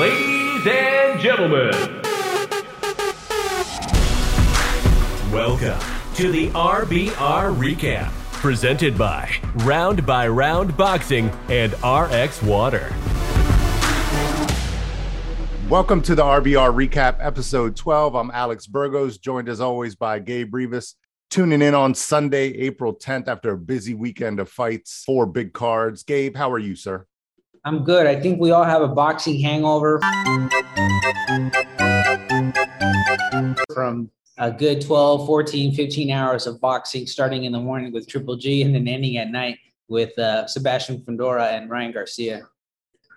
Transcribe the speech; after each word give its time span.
Ladies 0.00 0.66
and 0.66 1.20
gentlemen, 1.20 1.72
welcome 5.30 5.78
to 6.14 6.32
the 6.32 6.48
RBR 6.54 7.54
Recap, 7.54 8.10
presented 8.32 8.96
by 8.96 9.30
Round 9.56 10.06
by 10.06 10.26
Round 10.26 10.74
Boxing 10.74 11.28
and 11.50 11.74
RX 11.84 12.42
Water. 12.42 12.90
Welcome 15.68 16.00
to 16.00 16.14
the 16.14 16.24
RBR 16.24 16.72
Recap, 16.72 17.18
episode 17.20 17.76
12. 17.76 18.14
I'm 18.14 18.30
Alex 18.30 18.66
Burgos, 18.66 19.18
joined 19.18 19.50
as 19.50 19.60
always 19.60 19.96
by 19.96 20.18
Gabe 20.18 20.54
Rivas. 20.54 20.94
Tuning 21.28 21.60
in 21.60 21.74
on 21.74 21.94
Sunday, 21.94 22.54
April 22.54 22.94
10th, 22.94 23.28
after 23.28 23.52
a 23.52 23.58
busy 23.58 23.92
weekend 23.92 24.40
of 24.40 24.48
fights, 24.48 25.02
four 25.04 25.26
big 25.26 25.52
cards. 25.52 26.04
Gabe, 26.04 26.36
how 26.36 26.50
are 26.50 26.58
you, 26.58 26.74
sir? 26.74 27.06
I'm 27.64 27.84
good. 27.84 28.06
I 28.06 28.18
think 28.18 28.40
we 28.40 28.52
all 28.52 28.64
have 28.64 28.80
a 28.80 28.88
boxing 28.88 29.38
hangover 29.38 30.00
from 33.74 34.10
a 34.38 34.50
good 34.50 34.80
12, 34.80 35.26
14, 35.26 35.74
15 35.74 36.10
hours 36.10 36.46
of 36.46 36.58
boxing, 36.60 37.06
starting 37.06 37.44
in 37.44 37.52
the 37.52 37.60
morning 37.60 37.92
with 37.92 38.08
Triple 38.08 38.36
G 38.36 38.62
and 38.62 38.74
then 38.74 38.88
ending 38.88 39.18
at 39.18 39.30
night 39.30 39.58
with 39.88 40.18
uh, 40.18 40.46
Sebastian 40.46 41.02
Fundora 41.02 41.52
and 41.52 41.68
Ryan 41.68 41.92
Garcia. 41.92 42.48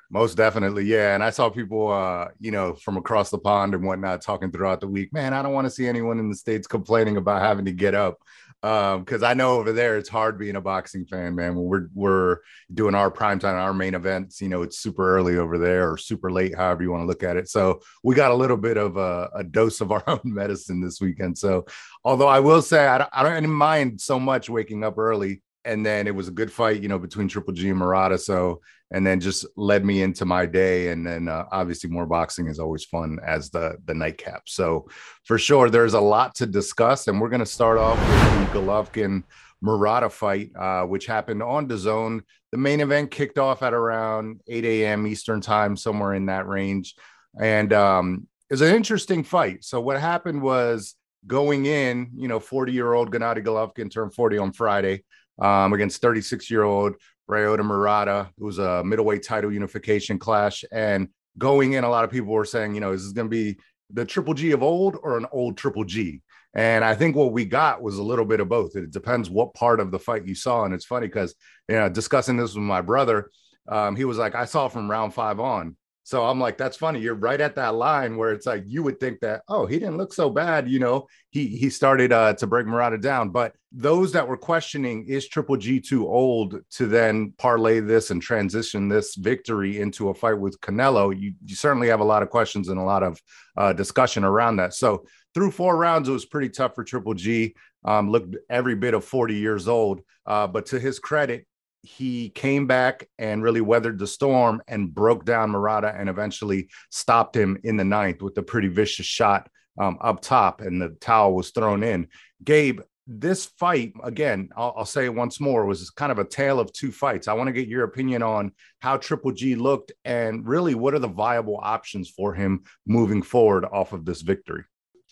Most 0.10 0.36
definitely, 0.36 0.84
yeah. 0.84 1.16
And 1.16 1.24
I 1.24 1.30
saw 1.30 1.50
people, 1.50 1.90
uh, 1.92 2.28
you 2.40 2.52
know, 2.52 2.74
from 2.74 2.98
across 2.98 3.30
the 3.30 3.40
pond 3.40 3.74
and 3.74 3.84
whatnot 3.86 4.22
talking 4.22 4.52
throughout 4.52 4.82
the 4.82 4.88
week. 4.88 5.14
Man, 5.14 5.34
I 5.34 5.42
don't 5.42 5.54
want 5.54 5.66
to 5.66 5.72
see 5.72 5.88
anyone 5.88 6.20
in 6.20 6.30
the 6.30 6.36
states 6.36 6.68
complaining 6.68 7.16
about 7.16 7.42
having 7.42 7.66
to 7.66 7.72
get 7.72 7.96
up 7.96 8.20
because 8.64 9.24
um, 9.24 9.26
I 9.26 9.34
know 9.34 9.60
over 9.60 9.74
there 9.74 9.98
it's 9.98 10.08
hard 10.08 10.40
being 10.40 10.56
a 10.56 10.62
boxing 10.62 11.06
fan, 11.06 11.36
man. 11.36 11.54
When 11.56 11.66
we're 11.66 11.88
we're 11.94 12.38
doing 12.74 12.96
our 12.96 13.12
prime 13.12 13.38
time, 13.38 13.56
our 13.56 13.74
main 13.74 13.94
events, 13.94 14.40
you 14.40 14.48
know, 14.48 14.62
it's 14.62 14.80
super 14.80 15.18
early 15.18 15.38
over 15.38 15.58
there 15.58 15.92
or 15.92 15.98
super 15.98 16.32
late, 16.32 16.56
however 16.56 16.82
you 16.82 16.90
want 16.90 17.02
to 17.02 17.08
look 17.08 17.24
at 17.24 17.36
it. 17.36 17.50
So 17.50 17.82
we 18.04 18.16
got 18.16 18.32
a 18.32 18.36
little 18.36 18.56
bit 18.56 18.78
of 18.78 18.96
a, 18.96 19.30
a 19.36 19.44
dose 19.44 19.82
of 19.82 19.92
our 19.92 20.04
own 20.08 20.22
medicine 20.24 20.80
this 20.80 21.02
weekend. 21.02 21.38
So 21.38 21.66
although 22.06 22.30
I 22.30 22.40
will 22.40 22.62
say 22.62 22.88
I 22.88 23.00
don't, 23.00 23.10
I 23.12 23.24
don't 23.24 23.50
mind 23.50 24.00
so 24.00 24.18
much 24.18 24.50
waking 24.50 24.86
up 24.86 24.98
early 24.98 25.42
and 25.66 25.86
then 25.86 26.08
it 26.08 26.16
was 26.16 26.28
a 26.28 26.32
good 26.32 26.52
fight, 26.52 26.82
you 26.82 26.90
know, 26.90 27.00
between 27.00 27.28
Triple 27.28 27.54
G 27.54 27.70
and 27.70 27.80
Murata. 27.80 28.18
So, 28.18 28.62
and 28.92 29.06
then 29.06 29.20
just 29.20 29.46
led 29.56 29.86
me 29.86 30.04
into 30.04 30.26
my 30.26 30.46
day. 30.46 30.90
And 30.90 31.06
then 31.06 31.28
uh, 31.28 31.46
obviously 31.52 31.90
more 31.90 32.06
boxing 32.06 32.48
is 32.48 32.60
always 32.60 32.84
fun 32.86 33.20
as 33.26 33.50
the 33.50 33.78
the 33.86 33.94
nightcap. 33.94 34.44
So, 34.48 34.88
for 35.24 35.38
sure, 35.38 35.70
there's 35.70 35.94
a 35.94 36.02
lot 36.02 36.36
to 36.36 36.46
discuss, 36.46 37.08
and 37.08 37.20
we're 37.20 37.30
going 37.30 37.40
to 37.40 37.46
start 37.46 37.78
off 37.78 37.98
with 37.98 38.54
the 38.54 38.60
Golovkin 38.60 39.24
Murata 39.62 40.10
fight, 40.10 40.52
uh, 40.56 40.84
which 40.84 41.06
happened 41.06 41.42
on 41.42 41.68
DAZN. 41.68 42.22
The 42.52 42.58
main 42.58 42.82
event 42.82 43.12
kicked 43.12 43.40
off 43.40 43.64
at 43.64 43.74
around 43.74 44.42
8 44.48 44.66
a.m. 44.66 45.08
Eastern 45.08 45.42
time, 45.42 45.76
somewhere 45.78 46.14
in 46.14 46.28
that 46.28 46.48
range, 46.48 46.96
and 47.40 47.72
um, 47.74 48.28
it 48.50 48.54
was 48.54 48.62
an 48.62 48.76
interesting 48.76 49.24
fight. 49.24 49.64
So, 49.64 49.80
what 49.80 50.00
happened 50.00 50.42
was 50.42 50.96
going 51.26 51.66
in, 51.66 52.12
you 52.16 52.28
know, 52.28 52.40
40 52.40 52.74
year 52.74 52.94
old 52.94 53.12
Gennady 53.12 53.44
Golovkin 53.44 53.90
turned 53.90 54.14
40 54.14 54.38
on 54.38 54.52
Friday 54.52 55.04
um, 55.40 55.74
against 55.74 56.02
36 56.02 56.50
year 56.50 56.64
old 56.64 56.96
Ryota 57.30 57.66
Murata, 57.66 58.30
who 58.38 58.46
was 58.46 58.60
a 58.60 58.84
middleweight 58.84 59.24
title 59.24 59.52
unification 59.52 60.20
clash. 60.20 60.64
And 60.72 61.08
going 61.38 61.74
in, 61.74 61.84
a 61.84 61.90
lot 61.90 62.04
of 62.04 62.12
people 62.12 62.32
were 62.32 62.46
saying, 62.46 62.76
you 62.76 62.82
know, 62.82 62.92
is 62.92 63.04
this 63.04 63.14
going 63.14 63.28
to 63.28 63.30
be 63.30 63.58
the 63.92 64.06
Triple 64.06 64.34
G 64.34 64.52
of 64.52 64.64
old 64.64 64.98
or 65.02 65.18
an 65.18 65.26
old 65.32 65.58
Triple 65.58 65.86
G? 65.86 66.22
And 66.56 66.86
I 66.86 66.94
think 66.94 67.16
what 67.16 67.32
we 67.32 67.46
got 67.46 67.82
was 67.82 67.98
a 67.98 68.04
little 68.04 68.26
bit 68.26 68.40
of 68.40 68.48
both. 68.48 68.76
It 68.76 68.92
depends 68.92 69.30
what 69.30 69.56
part 69.56 69.80
of 69.80 69.90
the 69.90 70.00
fight 70.00 70.28
you 70.28 70.36
saw. 70.36 70.66
And 70.66 70.74
it's 70.74 70.86
funny 70.86 71.08
because, 71.08 71.34
you 71.68 71.76
know, 71.76 71.90
discussing 71.90 72.38
this 72.38 72.54
with 72.54 72.64
my 72.64 72.82
brother, 72.82 73.32
um, 73.68 73.96
he 73.96 74.06
was 74.06 74.18
like, 74.18 74.36
I 74.36 74.46
saw 74.46 74.68
from 74.68 74.92
round 74.92 75.14
five 75.14 75.40
on. 75.40 75.76
So 76.04 76.26
I'm 76.26 76.40
like, 76.40 76.58
that's 76.58 76.76
funny. 76.76 77.00
You're 77.00 77.16
right 77.16 77.40
at 77.40 77.56
that 77.56 77.76
line 77.76 78.18
where 78.18 78.32
it's 78.34 78.46
like 78.46 78.64
you 78.68 78.84
would 78.84 79.00
think 79.00 79.22
that, 79.22 79.42
oh, 79.48 79.66
he 79.66 79.80
didn't 79.80 79.98
look 79.98 80.14
so 80.14 80.30
bad. 80.30 80.70
You 80.70 80.80
know, 80.80 81.08
he 81.30 81.48
he 81.48 81.70
started 81.70 82.12
uh, 82.12 82.34
to 82.34 82.48
break 82.48 82.68
Murata 82.68 82.98
down. 82.98 83.30
But 83.30 83.54
those 83.72 84.12
that 84.12 84.28
were 84.28 84.38
questioning 84.38 85.06
is 85.08 85.28
Triple 85.28 85.58
G 85.58 85.80
too 85.80 86.08
old 86.08 86.60
to 86.72 86.86
then 86.86 87.34
parlay 87.38 87.80
this 87.80 88.12
and 88.12 88.22
transition 88.22 88.90
this 88.90 89.16
victory 89.16 89.80
into 89.80 90.10
a 90.10 90.14
fight 90.14 90.38
with 90.38 90.60
Canelo, 90.60 91.18
you, 91.18 91.34
you 91.46 91.56
certainly 91.56 91.88
have 91.88 92.02
a 92.02 92.06
lot 92.06 92.22
of 92.22 92.30
questions 92.30 92.70
and 92.70 92.80
a 92.80 92.84
lot 92.84 93.02
of 93.02 93.20
uh, 93.58 93.74
discussion 93.74 94.24
around 94.24 94.58
that. 94.58 94.74
So 94.74 95.06
through 95.34 95.52
four 95.52 95.78
rounds, 95.78 96.10
it 96.10 96.12
was 96.14 96.26
pretty 96.26 96.50
tough 96.50 96.76
for 96.76 96.84
Triple 96.84 97.14
G. 97.14 97.56
Um, 97.86 98.10
looked 98.10 98.36
every 98.50 98.76
bit 98.76 98.94
of 98.94 99.04
40 99.04 99.36
years 99.36 99.68
old. 99.68 100.02
Uh, 100.26 100.48
but 100.48 100.68
to 100.68 100.80
his 100.80 101.00
credit, 101.00 101.46
he 101.84 102.30
came 102.30 102.66
back 102.66 103.10
and 103.20 103.44
really 103.44 103.62
weathered 103.62 104.00
the 104.00 104.08
storm 104.08 104.62
and 104.68 104.94
broke 104.94 105.26
down 105.26 105.52
Murata 105.52 105.94
and 105.96 106.10
eventually 106.10 106.70
stopped 106.90 107.36
him 107.36 107.60
in 107.64 107.76
the 107.76 107.84
ninth 107.84 108.22
with 108.22 108.38
a 108.38 108.42
pretty 108.44 108.70
vicious 108.70 109.06
shot 109.06 109.50
um, 109.78 109.98
up 110.02 110.22
top, 110.22 110.62
and 110.62 110.82
the 110.82 110.90
towel 111.02 111.36
was 111.36 111.52
thrown 111.52 111.84
in. 111.84 112.08
Gabe, 112.44 112.80
this 113.06 113.46
fight, 113.46 113.94
again, 114.02 114.50
I'll, 114.56 114.74
I'll, 114.78 114.86
say 114.86 115.04
it 115.04 115.14
once 115.14 115.42
more, 115.42 115.66
was 115.66 115.90
kind 115.90 116.12
of 116.12 116.20
a 116.20 116.24
tale 116.24 116.60
of 116.60 116.72
two 116.72 116.92
fights. 116.92 117.28
I 117.28 117.34
want 117.34 117.48
to 117.48 117.54
get 117.54 117.68
your 117.68 117.84
opinion 117.84 118.24
on 118.24 118.54
how 118.80 118.96
Triple 118.96 119.32
G 119.32 119.56
looked 119.56 119.92
and 120.06 120.48
really 120.48 120.76
what 120.76 120.94
are 120.94 121.00
the 121.00 121.08
viable 121.08 121.60
options 121.62 122.10
for 122.10 122.34
him 122.34 122.64
moving 122.88 123.22
forward 123.22 123.66
off 123.66 123.92
of 123.92 124.06
this 124.06 124.22
victory. 124.22 124.64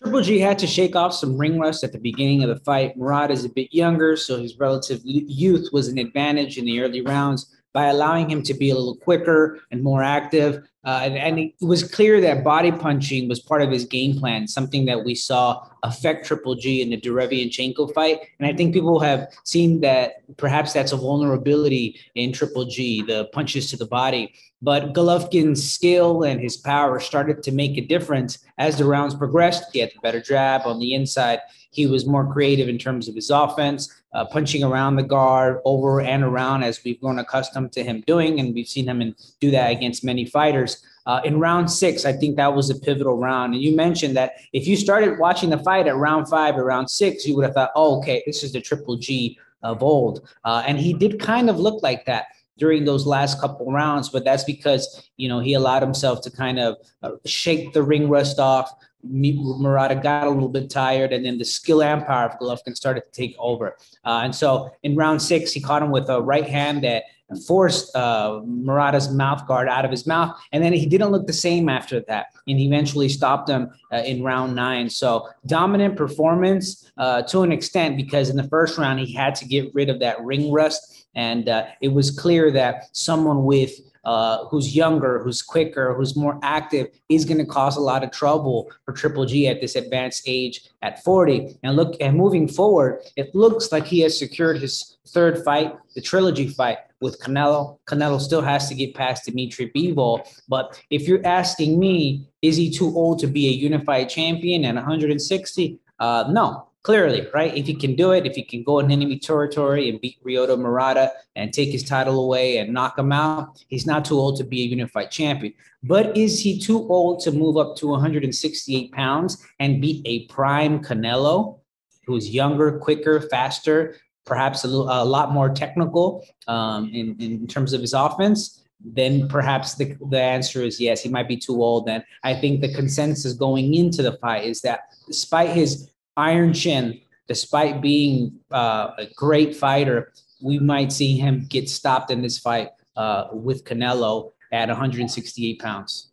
Triple 0.01 0.21
G 0.21 0.39
had 0.39 0.57
to 0.59 0.67
shake 0.67 0.95
off 0.95 1.13
some 1.13 1.37
ring 1.37 1.59
rust 1.59 1.83
at 1.83 1.91
the 1.91 1.99
beginning 1.99 2.43
of 2.43 2.49
the 2.49 2.63
fight. 2.63 2.97
Murata 2.97 3.33
is 3.33 3.45
a 3.45 3.49
bit 3.49 3.71
younger, 3.71 4.17
so 4.17 4.41
his 4.41 4.57
relative 4.57 4.99
youth 5.03 5.69
was 5.71 5.89
an 5.89 5.99
advantage 5.99 6.57
in 6.57 6.65
the 6.65 6.79
early 6.79 7.01
rounds 7.01 7.55
by 7.71 7.85
allowing 7.85 8.29
him 8.29 8.41
to 8.43 8.53
be 8.55 8.71
a 8.71 8.75
little 8.75 8.97
quicker 8.97 9.59
and 9.69 9.83
more 9.83 10.01
active. 10.01 10.67
Uh, 10.83 11.01
and, 11.03 11.15
and, 11.15 11.37
it 11.37 11.53
was 11.61 11.83
clear 11.83 12.19
that 12.19 12.43
body 12.43 12.71
punching 12.71 13.29
was 13.29 13.39
part 13.39 13.61
of 13.61 13.69
his 13.69 13.85
game 13.85 14.17
plan, 14.17 14.47
something 14.47 14.85
that 14.85 15.03
we 15.03 15.13
saw 15.13 15.63
affect 15.83 16.25
Triple 16.25 16.55
G 16.55 16.81
in 16.81 16.89
the 16.89 16.99
Derevianchenko 16.99 17.93
fight. 17.93 18.21
And 18.39 18.47
I 18.47 18.53
think 18.53 18.73
people 18.73 18.99
have 18.99 19.27
seen 19.43 19.81
that 19.81 20.23
perhaps 20.37 20.73
that's 20.73 20.91
a 20.91 20.97
vulnerability 20.97 21.99
in 22.15 22.33
Triple 22.33 22.65
G, 22.65 23.03
the 23.03 23.25
punches 23.25 23.69
to 23.69 23.77
the 23.77 23.85
body. 23.85 24.33
But 24.63 24.93
Golovkin's 24.93 25.71
skill 25.71 26.23
and 26.23 26.39
his 26.39 26.57
power 26.57 26.99
started 26.99 27.43
to 27.43 27.51
make 27.51 27.77
a 27.77 27.81
difference 27.81 28.39
as 28.57 28.77
the 28.77 28.85
rounds 28.85 29.13
progressed. 29.13 29.65
He 29.73 29.79
had 29.79 29.89
the 29.89 29.99
better 30.01 30.21
jab 30.21 30.61
on 30.65 30.79
the 30.79 30.95
inside. 30.95 31.39
He 31.71 31.87
was 31.87 32.05
more 32.05 32.31
creative 32.31 32.69
in 32.69 32.77
terms 32.77 33.07
of 33.07 33.15
his 33.15 33.29
offense, 33.29 33.93
uh, 34.13 34.25
punching 34.25 34.63
around 34.63 34.95
the 34.95 35.03
guard, 35.03 35.59
over 35.65 36.01
and 36.01 36.23
around, 36.23 36.63
as 36.63 36.83
we've 36.83 36.99
grown 36.99 37.19
accustomed 37.19 37.71
to 37.73 37.83
him 37.83 38.03
doing. 38.05 38.39
And 38.39 38.53
we've 38.53 38.67
seen 38.67 38.87
him 38.87 39.01
in, 39.01 39.15
do 39.39 39.51
that 39.51 39.71
against 39.71 40.03
many 40.03 40.25
fighters. 40.25 40.85
Uh, 41.05 41.21
in 41.25 41.39
round 41.39 41.71
six, 41.71 42.05
I 42.05 42.13
think 42.13 42.35
that 42.35 42.53
was 42.53 42.69
a 42.69 42.75
pivotal 42.75 43.17
round. 43.17 43.53
And 43.53 43.63
you 43.63 43.75
mentioned 43.75 44.15
that 44.17 44.33
if 44.53 44.67
you 44.67 44.75
started 44.75 45.17
watching 45.17 45.49
the 45.49 45.57
fight 45.57 45.87
at 45.87 45.95
round 45.95 46.27
five 46.27 46.57
or 46.57 46.65
round 46.65 46.89
six, 46.89 47.25
you 47.25 47.35
would 47.35 47.45
have 47.45 47.53
thought, 47.53 47.71
oh, 47.75 47.99
okay, 47.99 48.21
this 48.25 48.43
is 48.43 48.53
the 48.53 48.61
Triple 48.61 48.97
G 48.97 49.39
of 49.63 49.81
old. 49.81 50.27
Uh, 50.43 50.63
and 50.67 50.77
he 50.77 50.93
did 50.93 51.19
kind 51.19 51.49
of 51.49 51.59
look 51.59 51.81
like 51.81 52.05
that 52.05 52.25
during 52.57 52.85
those 52.85 53.07
last 53.07 53.41
couple 53.41 53.71
rounds, 53.71 54.09
but 54.09 54.23
that's 54.23 54.43
because 54.43 55.09
you 55.17 55.27
know 55.27 55.39
he 55.39 55.55
allowed 55.55 55.81
himself 55.81 56.21
to 56.21 56.29
kind 56.29 56.59
of 56.59 56.77
uh, 57.01 57.11
shake 57.25 57.73
the 57.73 57.81
ring 57.81 58.07
rust 58.07 58.39
off. 58.39 58.71
Murata 59.03 59.95
got 59.95 60.27
a 60.27 60.29
little 60.29 60.49
bit 60.49 60.69
tired, 60.69 61.13
and 61.13 61.25
then 61.25 61.37
the 61.37 61.45
skill 61.45 61.81
and 61.81 62.05
power 62.05 62.29
of 62.29 62.39
Golovkin 62.39 62.75
started 62.75 63.01
to 63.01 63.11
take 63.11 63.35
over. 63.39 63.77
Uh, 64.05 64.21
and 64.23 64.35
so 64.35 64.71
in 64.83 64.95
round 64.95 65.21
six, 65.21 65.51
he 65.51 65.61
caught 65.61 65.81
him 65.81 65.91
with 65.91 66.09
a 66.09 66.21
right 66.21 66.47
hand 66.47 66.83
that 66.83 67.03
forced 67.47 67.95
uh, 67.95 68.41
Murata's 68.45 69.09
mouth 69.09 69.47
guard 69.47 69.69
out 69.69 69.85
of 69.85 69.91
his 69.91 70.05
mouth. 70.05 70.37
And 70.51 70.63
then 70.63 70.73
he 70.73 70.85
didn't 70.85 71.11
look 71.11 71.27
the 71.27 71.33
same 71.33 71.69
after 71.69 72.01
that. 72.01 72.27
And 72.47 72.59
he 72.59 72.65
eventually 72.65 73.09
stopped 73.09 73.49
him 73.49 73.69
uh, 73.91 73.97
in 73.97 74.23
round 74.23 74.55
nine. 74.55 74.89
So 74.89 75.29
dominant 75.45 75.95
performance 75.95 76.91
uh, 76.97 77.21
to 77.23 77.43
an 77.43 77.51
extent 77.51 77.97
because 77.97 78.29
in 78.29 78.35
the 78.35 78.47
first 78.47 78.77
round, 78.77 78.99
he 78.99 79.13
had 79.13 79.35
to 79.35 79.45
get 79.45 79.73
rid 79.73 79.89
of 79.89 79.99
that 79.99 80.21
ring 80.21 80.51
rust. 80.51 81.05
And 81.15 81.49
uh, 81.49 81.67
it 81.81 81.89
was 81.89 82.11
clear 82.11 82.51
that 82.51 82.95
someone 82.95 83.43
with 83.43 83.71
uh, 84.03 84.45
who's 84.45 84.75
younger, 84.75 85.23
who's 85.23 85.41
quicker, 85.41 85.93
who's 85.93 86.15
more 86.15 86.39
active, 86.43 86.87
is 87.09 87.25
going 87.25 87.37
to 87.37 87.45
cause 87.45 87.77
a 87.77 87.81
lot 87.81 88.03
of 88.03 88.11
trouble 88.11 88.71
for 88.85 88.93
Triple 88.93 89.25
G 89.25 89.47
at 89.47 89.61
this 89.61 89.75
advanced 89.75 90.23
age 90.25 90.61
at 90.81 91.03
40. 91.03 91.59
And 91.63 91.75
look, 91.75 91.95
and 92.01 92.17
moving 92.17 92.47
forward, 92.47 93.01
it 93.15 93.33
looks 93.35 93.71
like 93.71 93.85
he 93.85 93.99
has 94.01 94.17
secured 94.17 94.59
his 94.59 94.97
third 95.07 95.43
fight, 95.43 95.75
the 95.95 96.01
trilogy 96.01 96.47
fight 96.47 96.77
with 96.99 97.19
Canelo. 97.19 97.77
Canelo 97.85 98.19
still 98.19 98.41
has 98.41 98.69
to 98.69 98.75
get 98.75 98.95
past 98.95 99.25
Dimitri 99.25 99.71
Bivol. 99.75 100.25
But 100.47 100.81
if 100.89 101.07
you're 101.07 101.25
asking 101.25 101.79
me, 101.79 102.27
is 102.41 102.55
he 102.55 102.71
too 102.71 102.95
old 102.95 103.19
to 103.19 103.27
be 103.27 103.47
a 103.47 103.51
unified 103.51 104.09
champion 104.09 104.65
at 104.65 104.75
160? 104.75 105.79
Uh, 105.99 106.25
no, 106.31 106.67
clearly, 106.83 107.27
right? 107.33 107.55
If 107.55 107.67
he 107.67 107.75
can 107.75 107.95
do 107.95 108.11
it, 108.11 108.25
if 108.25 108.35
he 108.35 108.43
can 108.43 108.63
go 108.63 108.79
in 108.79 108.91
enemy 108.91 109.19
territory 109.19 109.89
and 109.89 110.01
beat 110.01 110.23
Ryota 110.23 110.57
Murata 110.57 111.11
and 111.35 111.53
take 111.53 111.69
his 111.69 111.83
title 111.83 112.23
away 112.23 112.57
and 112.57 112.73
knock 112.73 112.97
him 112.97 113.11
out, 113.11 113.63
he's 113.67 113.85
not 113.85 114.05
too 114.05 114.17
old 114.17 114.37
to 114.37 114.43
be 114.43 114.63
a 114.63 114.65
unified 114.65 115.11
champion. 115.11 115.53
But 115.83 116.15
is 116.17 116.39
he 116.39 116.59
too 116.59 116.87
old 116.89 117.21
to 117.21 117.31
move 117.31 117.57
up 117.57 117.75
to 117.77 117.87
168 117.87 118.91
pounds 118.91 119.45
and 119.59 119.81
beat 119.81 120.01
a 120.05 120.25
prime 120.27 120.83
Canelo? 120.83 121.59
Who's 122.05 122.29
younger, 122.29 122.79
quicker, 122.79 123.21
faster, 123.21 123.95
perhaps 124.25 124.63
a, 124.63 124.67
little, 124.67 124.89
a 124.89 125.05
lot 125.05 125.31
more 125.31 125.49
technical 125.49 126.25
um, 126.47 126.89
in, 126.93 127.15
in 127.19 127.47
terms 127.47 127.73
of 127.73 127.81
his 127.81 127.93
offense? 127.93 128.57
then 128.83 129.27
perhaps 129.27 129.75
the, 129.75 129.95
the 130.09 130.19
answer 130.19 130.63
is 130.63 130.79
yes, 130.79 131.03
he 131.03 131.09
might 131.09 131.27
be 131.27 131.37
too 131.37 131.61
old. 131.61 131.87
And 131.87 132.03
I 132.23 132.33
think 132.33 132.61
the 132.61 132.73
consensus 132.73 133.33
going 133.33 133.73
into 133.73 134.01
the 134.01 134.13
fight 134.13 134.45
is 134.45 134.61
that 134.61 134.81
despite 135.07 135.49
his 135.49 135.91
iron 136.17 136.53
chin, 136.53 137.01
despite 137.27 137.81
being 137.81 138.39
uh, 138.51 138.91
a 138.97 139.07
great 139.15 139.55
fighter, 139.55 140.11
we 140.41 140.59
might 140.59 140.91
see 140.91 141.17
him 141.17 141.45
get 141.49 141.69
stopped 141.69 142.11
in 142.11 142.21
this 142.21 142.37
fight 142.37 142.69
uh, 142.95 143.27
with 143.31 143.63
Canelo 143.63 144.31
at 144.51 144.67
168 144.67 145.59
pounds. 145.59 146.11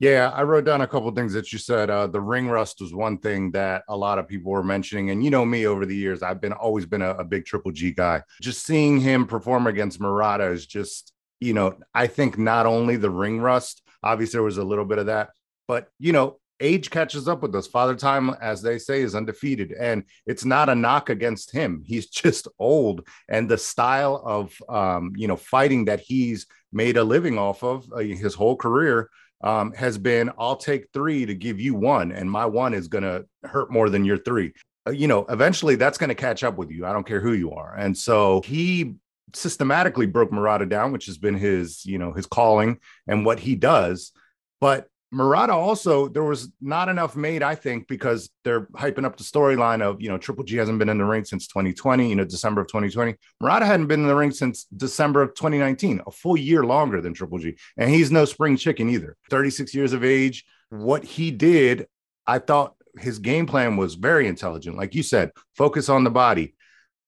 Yeah, 0.00 0.30
I 0.32 0.44
wrote 0.44 0.64
down 0.64 0.80
a 0.80 0.86
couple 0.86 1.10
things 1.10 1.32
that 1.32 1.52
you 1.52 1.58
said. 1.58 1.90
Uh, 1.90 2.06
the 2.06 2.20
ring 2.20 2.48
rust 2.48 2.80
was 2.80 2.94
one 2.94 3.18
thing 3.18 3.50
that 3.52 3.82
a 3.88 3.96
lot 3.96 4.20
of 4.20 4.28
people 4.28 4.52
were 4.52 4.62
mentioning, 4.62 5.10
and 5.10 5.24
you 5.24 5.30
know 5.30 5.44
me 5.44 5.66
over 5.66 5.84
the 5.84 5.96
years, 5.96 6.22
I've 6.22 6.40
been 6.40 6.52
always 6.52 6.86
been 6.86 7.02
a, 7.02 7.10
a 7.14 7.24
big 7.24 7.46
Triple 7.46 7.72
G 7.72 7.90
guy. 7.90 8.22
Just 8.40 8.64
seeing 8.64 9.00
him 9.00 9.26
perform 9.26 9.66
against 9.66 10.00
Murata 10.00 10.52
is 10.52 10.66
just, 10.66 11.12
you 11.40 11.52
know, 11.52 11.76
I 11.94 12.06
think 12.06 12.38
not 12.38 12.64
only 12.64 12.96
the 12.96 13.10
ring 13.10 13.40
rust, 13.40 13.82
obviously 14.02 14.36
there 14.36 14.44
was 14.44 14.58
a 14.58 14.64
little 14.64 14.84
bit 14.84 14.98
of 14.98 15.06
that, 15.06 15.30
but 15.66 15.88
you 15.98 16.12
know, 16.12 16.38
age 16.60 16.90
catches 16.90 17.28
up 17.28 17.42
with 17.42 17.54
us. 17.54 17.66
Father 17.66 17.94
Time, 17.94 18.30
as 18.40 18.62
they 18.62 18.78
say, 18.78 19.02
is 19.02 19.14
undefeated, 19.14 19.72
and 19.72 20.04
it's 20.26 20.44
not 20.44 20.68
a 20.68 20.74
knock 20.74 21.10
against 21.10 21.50
him. 21.50 21.82
He's 21.84 22.06
just 22.10 22.48
old, 22.58 23.06
and 23.28 23.48
the 23.48 23.58
style 23.58 24.22
of 24.24 24.54
um, 24.68 25.12
you 25.16 25.28
know 25.28 25.36
fighting 25.36 25.86
that 25.86 26.00
he's 26.00 26.46
made 26.72 26.96
a 26.96 27.04
living 27.04 27.38
off 27.38 27.62
of 27.62 27.90
uh, 27.92 27.98
his 27.98 28.34
whole 28.34 28.56
career 28.56 29.08
um, 29.42 29.72
has 29.72 29.98
been 29.98 30.30
I'll 30.38 30.56
take 30.56 30.88
three 30.92 31.26
to 31.26 31.34
give 31.34 31.60
you 31.60 31.74
one, 31.74 32.12
and 32.12 32.30
my 32.30 32.46
one 32.46 32.74
is 32.74 32.88
going 32.88 33.04
to 33.04 33.26
hurt 33.44 33.70
more 33.70 33.88
than 33.90 34.04
your 34.04 34.18
three. 34.18 34.52
Uh, 34.86 34.90
you 34.90 35.06
know, 35.06 35.26
eventually 35.28 35.76
that's 35.76 35.98
going 35.98 36.08
to 36.08 36.14
catch 36.14 36.42
up 36.42 36.56
with 36.56 36.70
you. 36.70 36.86
I 36.86 36.92
don't 36.92 37.06
care 37.06 37.20
who 37.20 37.32
you 37.32 37.52
are. 37.52 37.74
And 37.76 37.96
so 37.96 38.42
he 38.42 38.94
systematically 39.34 40.06
broke 40.06 40.32
Murata 40.32 40.66
down, 40.66 40.92
which 40.92 41.06
has 41.06 41.18
been 41.18 41.34
his, 41.34 41.84
you 41.84 41.98
know, 41.98 42.12
his 42.12 42.26
calling 42.26 42.78
and 43.06 43.24
what 43.24 43.40
he 43.40 43.54
does. 43.54 44.12
But 44.60 44.88
Murata 45.10 45.54
also, 45.54 46.06
there 46.08 46.24
was 46.24 46.52
not 46.60 46.88
enough 46.88 47.16
made, 47.16 47.42
I 47.42 47.54
think, 47.54 47.88
because 47.88 48.28
they're 48.44 48.66
hyping 48.66 49.04
up 49.04 49.16
the 49.16 49.24
storyline 49.24 49.80
of, 49.80 50.02
you 50.02 50.08
know, 50.10 50.18
Triple 50.18 50.44
G 50.44 50.56
hasn't 50.56 50.78
been 50.78 50.90
in 50.90 50.98
the 50.98 51.04
ring 51.04 51.24
since 51.24 51.46
2020, 51.46 52.08
you 52.08 52.16
know, 52.16 52.24
December 52.24 52.60
of 52.60 52.66
2020. 52.66 53.14
Murata 53.40 53.64
hadn't 53.64 53.86
been 53.86 54.00
in 54.00 54.06
the 54.06 54.14
ring 54.14 54.32
since 54.32 54.64
December 54.64 55.22
of 55.22 55.34
2019, 55.34 56.02
a 56.06 56.10
full 56.10 56.36
year 56.36 56.64
longer 56.64 57.00
than 57.00 57.14
Triple 57.14 57.38
G. 57.38 57.56
And 57.78 57.90
he's 57.90 58.10
no 58.10 58.26
spring 58.26 58.58
chicken 58.58 58.90
either. 58.90 59.16
36 59.30 59.74
years 59.74 59.94
of 59.94 60.04
age. 60.04 60.44
What 60.68 61.04
he 61.04 61.30
did, 61.30 61.86
I 62.26 62.38
thought 62.38 62.74
his 62.98 63.18
game 63.18 63.46
plan 63.46 63.78
was 63.78 63.94
very 63.94 64.28
intelligent. 64.28 64.76
Like 64.76 64.94
you 64.94 65.02
said, 65.02 65.30
focus 65.56 65.88
on 65.88 66.04
the 66.04 66.10
body. 66.10 66.54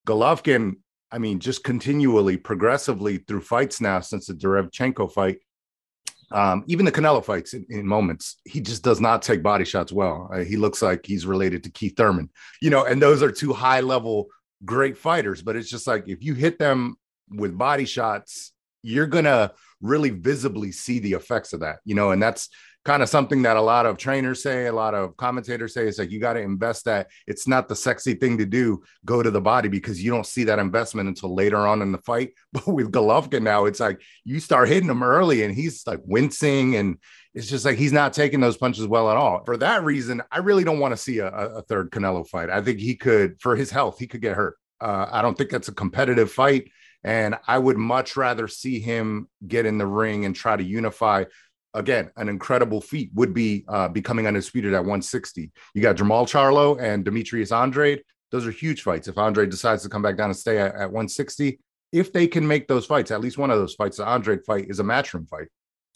Golovkin, 0.07 0.77
I 1.11 1.19
mean, 1.19 1.39
just 1.39 1.63
continually, 1.63 2.37
progressively 2.37 3.17
through 3.17 3.41
fights 3.41 3.79
now 3.79 3.99
since 3.99 4.25
the 4.25 4.33
Derevianchenko 4.33 5.11
fight, 5.11 5.37
um, 6.31 6.63
even 6.67 6.85
the 6.85 6.91
Canelo 6.91 7.23
fights 7.23 7.53
in, 7.53 7.65
in, 7.69 7.85
moments, 7.85 8.37
he 8.45 8.61
just 8.61 8.83
does 8.83 9.01
not 9.01 9.21
take 9.21 9.43
body 9.43 9.65
shots 9.65 9.91
well. 9.91 10.29
Uh, 10.33 10.39
he 10.39 10.57
looks 10.57 10.81
like 10.81 11.05
he's 11.05 11.25
related 11.25 11.63
to 11.63 11.71
Keith 11.71 11.95
Thurman, 11.97 12.29
you 12.61 12.69
know, 12.69 12.85
and 12.85 13.01
those 13.01 13.21
are 13.21 13.31
two 13.31 13.53
high 13.53 13.81
level 13.81 14.27
great 14.63 14.97
fighters. 14.97 15.41
But 15.41 15.55
it's 15.55 15.69
just 15.69 15.87
like 15.87 16.07
if 16.07 16.23
you 16.23 16.33
hit 16.33 16.59
them 16.59 16.95
with 17.29 17.57
body 17.57 17.85
shots, 17.85 18.53
you're 18.83 19.07
gonna 19.07 19.51
really 19.81 20.09
visibly 20.09 20.71
see 20.71 20.99
the 20.99 21.13
effects 21.13 21.53
of 21.53 21.61
that, 21.61 21.79
you 21.85 21.95
know, 21.95 22.11
and 22.11 22.21
that's 22.21 22.49
kind 22.83 23.03
of 23.03 23.09
something 23.09 23.43
that 23.43 23.57
a 23.57 23.61
lot 23.61 23.85
of 23.85 23.97
trainers 23.97 24.41
say, 24.41 24.65
a 24.65 24.73
lot 24.73 24.95
of 24.95 25.15
commentators 25.15 25.73
say. 25.73 25.87
It's 25.87 25.99
like 25.99 26.09
you 26.09 26.19
got 26.19 26.33
to 26.33 26.41
invest 26.41 26.85
that. 26.85 27.09
It's 27.27 27.47
not 27.47 27.67
the 27.67 27.75
sexy 27.75 28.15
thing 28.15 28.39
to 28.39 28.45
do, 28.45 28.81
go 29.05 29.21
to 29.21 29.29
the 29.29 29.41
body 29.41 29.69
because 29.69 30.03
you 30.03 30.11
don't 30.11 30.25
see 30.25 30.45
that 30.45 30.59
investment 30.59 31.07
until 31.07 31.35
later 31.35 31.57
on 31.57 31.81
in 31.81 31.91
the 31.91 31.99
fight. 31.99 32.31
But 32.53 32.67
with 32.67 32.91
Golovkin 32.91 33.43
now, 33.43 33.65
it's 33.65 33.79
like 33.79 34.01
you 34.25 34.39
start 34.39 34.67
hitting 34.67 34.89
him 34.89 35.03
early 35.03 35.43
and 35.43 35.55
he's 35.55 35.87
like 35.87 36.01
wincing 36.03 36.75
and 36.75 36.97
it's 37.33 37.47
just 37.47 37.63
like 37.63 37.77
he's 37.77 37.93
not 37.93 38.11
taking 38.11 38.41
those 38.41 38.57
punches 38.57 38.87
well 38.87 39.09
at 39.09 39.15
all. 39.15 39.43
For 39.45 39.55
that 39.57 39.83
reason, 39.83 40.21
I 40.31 40.39
really 40.39 40.65
don't 40.65 40.79
want 40.79 40.91
to 40.91 40.97
see 40.97 41.19
a, 41.19 41.29
a 41.29 41.61
third 41.61 41.91
Canelo 41.91 42.27
fight. 42.27 42.49
I 42.49 42.61
think 42.61 42.79
he 42.79 42.95
could, 42.95 43.39
for 43.39 43.55
his 43.55 43.71
health, 43.71 43.99
he 43.99 44.07
could 44.07 44.21
get 44.21 44.35
hurt. 44.35 44.57
Uh, 44.81 45.07
I 45.09 45.21
don't 45.21 45.37
think 45.37 45.49
that's 45.49 45.69
a 45.69 45.73
competitive 45.73 46.31
fight. 46.31 46.69
And 47.03 47.35
I 47.47 47.57
would 47.57 47.77
much 47.77 48.17
rather 48.17 48.47
see 48.47 48.79
him 48.79 49.27
get 49.47 49.65
in 49.65 49.77
the 49.77 49.87
ring 49.87 50.25
and 50.25 50.35
try 50.35 50.55
to 50.55 50.63
unify 50.63 51.25
again, 51.73 52.11
an 52.17 52.29
incredible 52.29 52.81
feat 52.81 53.11
would 53.13 53.33
be 53.33 53.65
uh, 53.67 53.87
becoming 53.87 54.27
undisputed 54.27 54.73
at 54.73 54.81
160. 54.81 55.51
You 55.73 55.81
got 55.81 55.95
Jermall 55.95 56.27
Charlo 56.27 56.79
and 56.81 57.05
Demetrius 57.05 57.51
Andrade. 57.51 58.03
Those 58.31 58.47
are 58.47 58.51
huge 58.51 58.81
fights. 58.81 59.07
If 59.07 59.17
Andrade 59.17 59.49
decides 59.49 59.83
to 59.83 59.89
come 59.89 60.01
back 60.01 60.17
down 60.17 60.29
and 60.29 60.37
stay 60.37 60.57
at, 60.57 60.73
at 60.75 60.91
160, 60.91 61.59
if 61.91 62.13
they 62.13 62.27
can 62.27 62.47
make 62.47 62.67
those 62.67 62.85
fights, 62.85 63.11
at 63.11 63.21
least 63.21 63.37
one 63.37 63.51
of 63.51 63.59
those 63.59 63.75
fights, 63.75 63.97
the 63.97 64.07
Andrade 64.07 64.45
fight 64.45 64.69
is 64.69 64.79
a 64.79 64.83
matchroom 64.83 65.27
fight. 65.27 65.47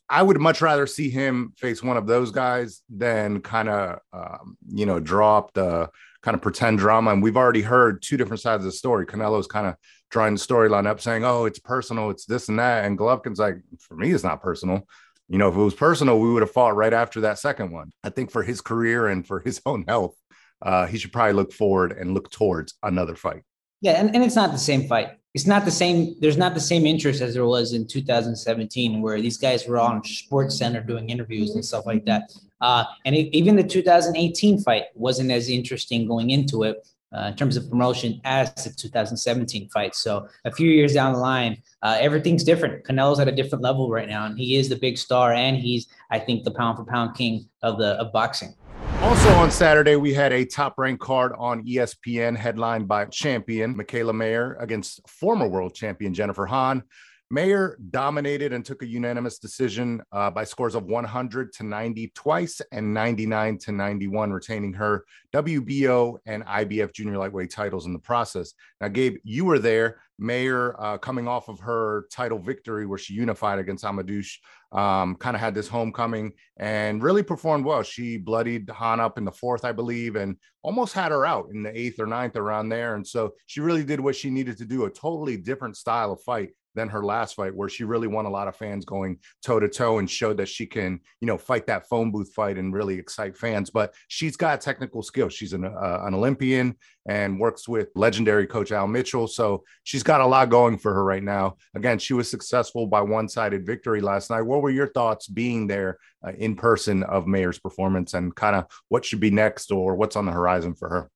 I 0.08 0.22
would 0.22 0.40
much 0.40 0.62
rather 0.62 0.86
see 0.86 1.10
him 1.10 1.54
face 1.58 1.82
one 1.82 1.98
of 1.98 2.06
those 2.06 2.32
guys 2.32 2.82
than 2.90 3.42
kind 3.42 3.70
of, 3.70 4.00
um, 4.14 4.58
you 4.68 4.86
know, 4.86 5.00
drop 5.00 5.54
the 5.54 5.90
kind 6.22 6.36
of 6.36 6.42
pretend 6.42 6.78
drama. 6.78 7.12
And 7.12 7.24
we've 7.24 7.38
already 7.38 7.64
heard 7.64 8.04
two 8.04 8.18
different 8.18 8.42
sides 8.42 8.64
of 8.64 8.72
the 8.72 8.78
story. 8.78 9.08
Canelo's 9.08 9.48
kind 9.48 9.66
of 9.66 9.76
drawing 10.12 10.36
the 10.36 10.40
storyline 10.40 10.86
up, 10.86 11.02
saying, 11.02 11.26
"Oh, 11.26 11.46
it's 11.46 11.60
personal, 11.60 12.12
it's 12.12 12.26
this 12.26 12.50
and 12.50 12.60
that," 12.60 12.86
and 12.86 12.98
Golovkin's 12.98 13.40
like, 13.40 13.58
"For 13.80 13.96
me, 13.96 14.12
it's 14.12 14.24
not 14.24 14.44
personal. 14.44 14.88
You 15.28 15.38
know, 15.38 15.50
if 15.50 15.56
it 15.56 15.60
was 15.60 15.74
personal, 15.74 16.20
we 16.20 16.32
would 16.32 16.44
have 16.44 16.52
fought 16.52 16.76
right 16.76 16.94
after 16.94 17.22
that 17.22 17.40
second 17.40 17.72
one. 17.72 17.92
I 18.04 18.10
think 18.10 18.32
for 18.32 18.44
his 18.44 18.62
career 18.62 19.08
and 19.08 19.26
for 19.26 19.40
his 19.40 19.62
own 19.66 19.84
health, 19.88 20.16
uh, 20.62 20.86
he 20.86 20.98
should 20.98 21.12
probably 21.12 21.34
look 21.34 21.52
forward 21.52 21.92
and 21.94 22.14
look 22.14 22.30
towards 22.32 22.76
another 22.84 23.16
fight. 23.16 23.42
Yeah, 23.82 23.94
and, 23.94 24.14
and 24.16 24.24
it's 24.24 24.36
not 24.36 24.52
the 24.52 24.58
same 24.58 24.88
fight. 24.88 25.10
It's 25.34 25.46
not 25.46 25.66
the 25.66 25.72
same. 25.72 26.16
There's 26.22 26.38
not 26.38 26.54
the 26.54 26.62
same 26.62 26.86
interest 26.86 27.22
as 27.22 27.34
there 27.34 27.46
was 27.46 27.74
in 27.74 27.88
2017, 27.88 29.02
where 29.02 29.20
these 29.20 29.38
guys 29.38 29.68
were 29.68 29.80
on 29.80 30.04
Sports 30.04 30.58
Center 30.58 30.82
doing 30.82 31.10
interviews 31.10 31.56
and 31.56 31.66
stuff 31.66 31.86
like 31.86 32.06
that. 32.06 32.32
Uh, 32.62 32.86
and 33.06 33.16
it, 33.16 33.36
even 33.36 33.56
the 33.56 33.64
2018 33.64 34.62
fight 34.62 34.86
wasn't 34.94 35.30
as 35.32 35.50
interesting 35.50 36.08
going 36.08 36.30
into 36.30 36.64
it 36.64 36.88
uh, 37.14 37.28
in 37.28 37.36
terms 37.36 37.58
of 37.58 37.70
promotion 37.70 38.22
as 38.24 38.54
the 38.56 38.70
2017 38.72 39.70
fight. 39.70 39.96
So 39.96 40.28
a 40.46 40.52
few 40.52 40.70
years 40.70 40.94
down 40.94 41.14
the 41.14 41.20
line, 41.20 41.62
uh, 41.82 41.98
everything's 42.00 42.44
different. 42.44 42.86
Canelo's 42.86 43.20
at 43.20 43.28
a 43.28 43.32
different 43.32 43.64
level 43.64 43.90
right 43.90 44.08
now, 44.08 44.26
and 44.26 44.38
he 44.38 44.56
is 44.56 44.70
the 44.70 44.76
big 44.76 44.98
star, 44.98 45.34
and 45.34 45.58
he's, 45.58 45.88
I 46.12 46.20
think, 46.20 46.44
the 46.44 46.52
pound 46.52 46.78
for 46.78 46.86
pound 46.86 47.16
king 47.16 47.48
of 47.62 47.78
the 47.78 47.94
of 47.96 48.12
boxing. 48.12 48.56
Also 49.02 49.30
on 49.36 49.52
Saturday, 49.52 49.96
we 49.96 50.14
had 50.14 50.34
a 50.34 50.46
top 50.46 50.78
ranked 50.78 51.02
card 51.02 51.34
on 51.38 51.64
ESPN 51.64 52.36
headlined 52.36 52.88
by 52.88 53.06
champion 53.06 53.76
Michaela 53.76 54.14
Mayer 54.14 54.56
against 54.60 55.08
former 55.08 55.48
world 55.48 55.76
champion 55.76 56.14
Jennifer 56.14 56.46
Han. 56.46 56.84
Mayer 57.32 57.78
dominated 57.90 58.54
and 58.54 58.64
took 58.64 58.84
a 58.84 58.88
unanimous 58.88 59.40
decision 59.40 60.02
uh, 60.12 60.30
by 60.30 60.44
scores 60.44 60.76
of 60.76 60.86
100 60.86 61.54
to 61.54 61.64
90 61.64 62.12
twice 62.14 62.62
and 62.72 62.94
99 62.94 63.58
to 63.60 63.72
91, 63.72 64.32
retaining 64.32 64.74
her 64.74 65.06
WBO 65.34 66.18
and 66.28 66.46
IBF 66.46 66.94
junior 66.94 67.18
lightweight 67.18 67.50
titles 67.50 67.88
in 67.88 67.94
the 67.94 68.00
process. 68.00 68.54
Now, 68.80 68.90
Gabe, 68.90 69.18
you 69.24 69.44
were 69.46 69.58
there. 69.58 70.02
Mayer, 70.20 70.80
uh, 70.80 70.98
coming 71.00 71.28
off 71.28 71.50
of 71.50 71.60
her 71.60 72.06
title 72.12 72.40
victory 72.40 72.86
where 72.86 72.98
she 72.98 73.16
unified 73.16 73.60
against 73.60 73.84
Hamadouche, 73.84 74.38
um, 74.72 75.16
kind 75.16 75.36
of 75.36 75.42
had 75.42 75.56
this 75.56 75.68
homecoming 75.68 76.32
and 76.58 77.02
really 77.04 77.24
performed 77.24 77.66
well. 77.66 77.82
She 77.82 78.18
bloodied 78.18 78.70
Han 78.70 79.00
up 79.00 79.18
in 79.18 79.26
the 79.26 79.32
fourth, 79.32 79.66
I 79.66 79.72
believe, 79.72 80.16
and 80.16 80.38
almost 80.62 80.94
had 80.94 81.12
her 81.12 81.26
out 81.26 81.50
in 81.52 81.64
the 81.64 81.78
eighth 81.78 82.00
or 82.00 82.06
ninth 82.06 82.36
around 82.36 82.70
there. 82.70 82.96
And 82.96 83.06
so 83.06 83.34
she 83.48 83.62
really 83.62 83.84
did 83.84 84.00
what 84.00 84.16
she 84.16 84.30
needed 84.30 84.58
to 84.60 84.66
do 84.66 84.86
a 84.86 84.90
totally 84.90 85.38
different 85.38 85.76
style 85.76 86.12
of 86.14 86.22
fight 86.22 86.52
than 86.76 86.90
her 86.90 87.04
last 87.04 87.36
fight, 87.36 87.56
where 87.56 87.70
she 87.70 87.84
really 87.84 88.08
won 88.08 88.26
a 88.26 88.30
lot 88.30 88.48
of 88.48 88.56
fans 88.56 88.86
going 88.86 89.20
toe 89.44 89.60
to 89.60 89.70
toe 89.70 90.00
and 90.00 90.10
showed 90.10 90.38
that 90.38 90.50
she 90.50 90.66
can, 90.66 91.00
you 91.22 91.26
know, 91.28 91.38
fight 91.38 91.68
that 91.68 91.88
phone 91.88 92.12
booth 92.12 92.34
fight 92.34 92.58
and 92.58 92.74
really 92.74 92.96
excite 92.96 93.38
fans. 93.38 93.70
But 93.70 93.94
she's 94.08 94.38
got 94.38 94.62
technical 94.62 95.02
skills. 95.02 95.34
She's 95.34 95.54
an, 95.54 95.66
uh, 95.66 96.02
an 96.04 96.14
Olympian 96.14 96.76
and 97.08 97.40
works 97.40 97.68
with 97.68 97.90
legendary 97.96 98.48
coach 98.48 98.72
Al 98.72 98.88
Mitchell. 98.88 99.28
So 99.28 99.64
she's 99.84 100.04
got 100.04 100.22
a 100.22 100.26
lot 100.26 100.50
going 100.50 100.78
for 100.78 100.94
her 100.94 101.04
right 101.04 101.24
now. 101.24 101.58
Again, 101.76 102.00
she 102.00 102.14
was 102.14 102.30
successful 102.30 102.88
by 102.88 103.02
one 103.02 103.30
sided 103.30 103.66
victory 103.66 104.02
last 104.02 104.30
night. 104.30 104.42
What 104.42 104.62
were 104.62 104.72
your 104.72 104.88
thoughts 104.88 105.28
being 105.28 105.68
there 105.68 106.00
uh, 106.26 106.32
in 106.32 106.56
person 106.56 107.04
of 107.04 107.28
Mayer's 107.28 107.60
performance 107.60 108.14
and 108.14 108.36
kind 108.36 108.56
of 108.56 108.66
what 108.90 109.06
should 109.06 109.20
be 109.20 109.32
next 109.32 109.72
or 109.72 109.96
what's 109.96 110.16
on 110.16 110.26
the 110.26 110.32
horizon 110.32 110.74
for 110.74 110.90
her? 110.90 111.12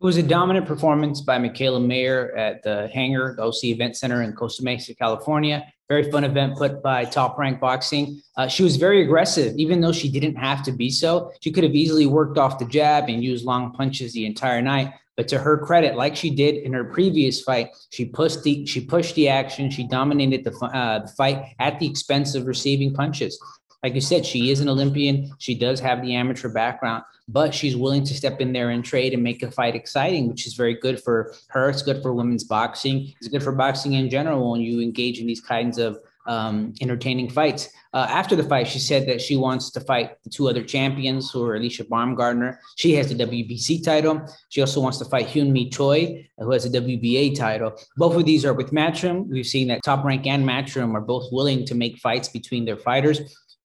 It 0.00 0.06
was 0.06 0.16
a 0.16 0.22
dominant 0.22 0.64
performance 0.64 1.20
by 1.20 1.36
Michaela 1.36 1.78
Mayer 1.78 2.34
at 2.34 2.62
the 2.62 2.88
Hangar, 2.88 3.34
the 3.36 3.42
OC 3.42 3.64
Event 3.64 3.98
Center 3.98 4.22
in 4.22 4.32
Costa 4.32 4.64
Mesa, 4.64 4.94
California. 4.94 5.70
Very 5.90 6.10
fun 6.10 6.24
event 6.24 6.56
put 6.56 6.82
by 6.82 7.04
Top 7.04 7.38
Rank 7.38 7.60
Boxing. 7.60 8.22
Uh, 8.34 8.48
she 8.48 8.62
was 8.62 8.76
very 8.78 9.02
aggressive, 9.02 9.54
even 9.58 9.82
though 9.82 9.92
she 9.92 10.10
didn't 10.10 10.36
have 10.36 10.62
to 10.62 10.72
be 10.72 10.88
so. 10.88 11.32
She 11.42 11.52
could 11.52 11.64
have 11.64 11.74
easily 11.74 12.06
worked 12.06 12.38
off 12.38 12.58
the 12.58 12.64
jab 12.64 13.10
and 13.10 13.22
used 13.22 13.44
long 13.44 13.74
punches 13.74 14.14
the 14.14 14.24
entire 14.24 14.62
night. 14.62 14.94
But 15.18 15.28
to 15.28 15.38
her 15.38 15.58
credit, 15.58 15.96
like 15.96 16.16
she 16.16 16.30
did 16.30 16.54
in 16.54 16.72
her 16.72 16.84
previous 16.84 17.42
fight, 17.42 17.76
she 17.90 18.06
pushed 18.06 18.42
the 18.42 18.64
she 18.64 18.80
pushed 18.80 19.14
the 19.16 19.28
action. 19.28 19.70
She 19.70 19.86
dominated 19.86 20.44
the, 20.44 20.56
uh, 20.64 21.00
the 21.00 21.08
fight 21.08 21.54
at 21.58 21.78
the 21.78 21.86
expense 21.86 22.34
of 22.34 22.46
receiving 22.46 22.94
punches 22.94 23.38
like 23.82 23.94
you 23.94 24.00
said, 24.00 24.26
she 24.26 24.50
is 24.50 24.60
an 24.60 24.68
Olympian. 24.68 25.32
She 25.38 25.54
does 25.54 25.80
have 25.80 26.02
the 26.02 26.14
amateur 26.14 26.48
background, 26.48 27.04
but 27.28 27.54
she's 27.54 27.76
willing 27.76 28.04
to 28.04 28.14
step 28.14 28.40
in 28.40 28.52
there 28.52 28.70
and 28.70 28.84
trade 28.84 29.14
and 29.14 29.22
make 29.22 29.42
a 29.42 29.50
fight 29.50 29.74
exciting, 29.74 30.28
which 30.28 30.46
is 30.46 30.54
very 30.54 30.74
good 30.74 31.02
for 31.02 31.34
her. 31.48 31.70
It's 31.70 31.82
good 31.82 32.02
for 32.02 32.12
women's 32.12 32.44
boxing. 32.44 33.14
It's 33.18 33.28
good 33.28 33.42
for 33.42 33.52
boxing 33.52 33.94
in 33.94 34.10
general 34.10 34.50
when 34.50 34.60
you 34.60 34.80
engage 34.80 35.18
in 35.18 35.26
these 35.26 35.40
kinds 35.40 35.78
of 35.78 35.98
um, 36.26 36.74
entertaining 36.80 37.30
fights. 37.30 37.70
Uh, 37.92 38.06
after 38.08 38.36
the 38.36 38.44
fight, 38.44 38.68
she 38.68 38.78
said 38.78 39.08
that 39.08 39.20
she 39.20 39.36
wants 39.36 39.70
to 39.70 39.80
fight 39.80 40.22
the 40.22 40.30
two 40.30 40.48
other 40.48 40.62
champions, 40.62 41.30
who 41.30 41.44
are 41.44 41.56
Alicia 41.56 41.84
Baumgardner. 41.84 42.58
She 42.76 42.92
has 42.92 43.08
the 43.08 43.26
WBC 43.26 43.82
title. 43.82 44.22
She 44.50 44.60
also 44.60 44.80
wants 44.80 44.98
to 44.98 45.04
fight 45.06 45.26
Hyun 45.26 45.50
Mi 45.50 45.68
Choi, 45.70 46.28
who 46.38 46.52
has 46.52 46.64
a 46.66 46.70
WBA 46.70 47.36
title. 47.36 47.76
Both 47.96 48.14
of 48.14 48.24
these 48.26 48.44
are 48.44 48.54
with 48.54 48.70
Matchroom. 48.70 49.26
We've 49.28 49.46
seen 49.46 49.68
that 49.68 49.82
Top 49.82 50.04
Rank 50.04 50.26
and 50.26 50.46
Matchroom 50.46 50.94
are 50.94 51.00
both 51.00 51.32
willing 51.32 51.64
to 51.66 51.74
make 51.74 51.98
fights 51.98 52.28
between 52.28 52.64
their 52.64 52.76
fighters. 52.76 53.20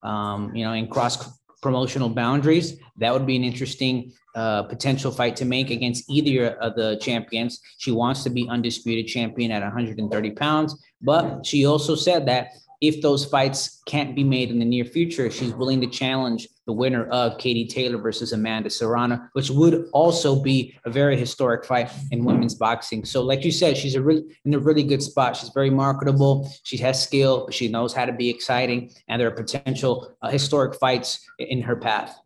Um, 0.05 0.55
you 0.55 0.63
know, 0.63 0.73
in 0.73 0.87
cross 0.87 1.17
promotional 1.65 2.09
boundaries. 2.09 2.77
That 2.97 3.11
would 3.11 3.25
be 3.25 3.35
an 3.35 3.43
interesting 3.43 4.13
uh, 4.35 4.61
potential 4.63 5.11
fight 5.11 5.35
to 5.37 5.45
make 5.45 5.71
against 5.71 6.07
either 6.07 6.57
of 6.65 6.75
the 6.75 6.99
champions. 7.01 7.59
She 7.79 7.91
wants 7.91 8.23
to 8.25 8.29
be 8.29 8.47
undisputed 8.47 9.07
champion 9.07 9.49
at 9.49 9.63
130 9.63 10.31
pounds, 10.31 10.77
but 11.01 11.43
she 11.43 11.65
also 11.65 11.95
said 11.95 12.27
that 12.27 12.49
if 12.87 13.01
those 13.01 13.25
fights 13.25 13.81
can't 13.85 14.15
be 14.15 14.23
made 14.23 14.49
in 14.49 14.59
the 14.59 14.65
near 14.65 14.85
future, 14.85 15.29
she's 15.29 15.53
willing 15.53 15.81
to 15.81 15.87
challenge 15.87 16.47
the 16.65 16.73
winner 16.73 17.05
of 17.07 17.37
Katie 17.37 17.67
Taylor 17.67 17.97
versus 17.97 18.33
Amanda 18.33 18.69
Serrano, 18.69 19.27
which 19.33 19.49
would 19.49 19.87
also 19.93 20.41
be 20.41 20.77
a 20.85 20.89
very 20.89 21.15
historic 21.17 21.63
fight 21.65 21.91
in 22.11 22.25
women's 22.25 22.55
boxing. 22.55 23.05
So, 23.05 23.21
like 23.21 23.45
you 23.45 23.51
said, 23.51 23.77
she's 23.77 23.95
a 23.95 24.01
really 24.01 24.23
in 24.45 24.53
a 24.53 24.59
really 24.59 24.83
good 24.83 25.03
spot. 25.03 25.37
She's 25.37 25.49
very 25.49 25.69
marketable. 25.69 26.51
She 26.63 26.77
has 26.77 27.01
skill. 27.01 27.49
She 27.51 27.67
knows 27.67 27.93
how 27.93 28.05
to 28.05 28.13
be 28.13 28.29
exciting, 28.29 28.91
and 29.07 29.21
there 29.21 29.27
are 29.27 29.35
potential 29.35 30.15
uh, 30.21 30.29
historic 30.29 30.75
fights 30.75 31.19
in 31.39 31.61
her 31.61 31.75
path. 31.75 32.19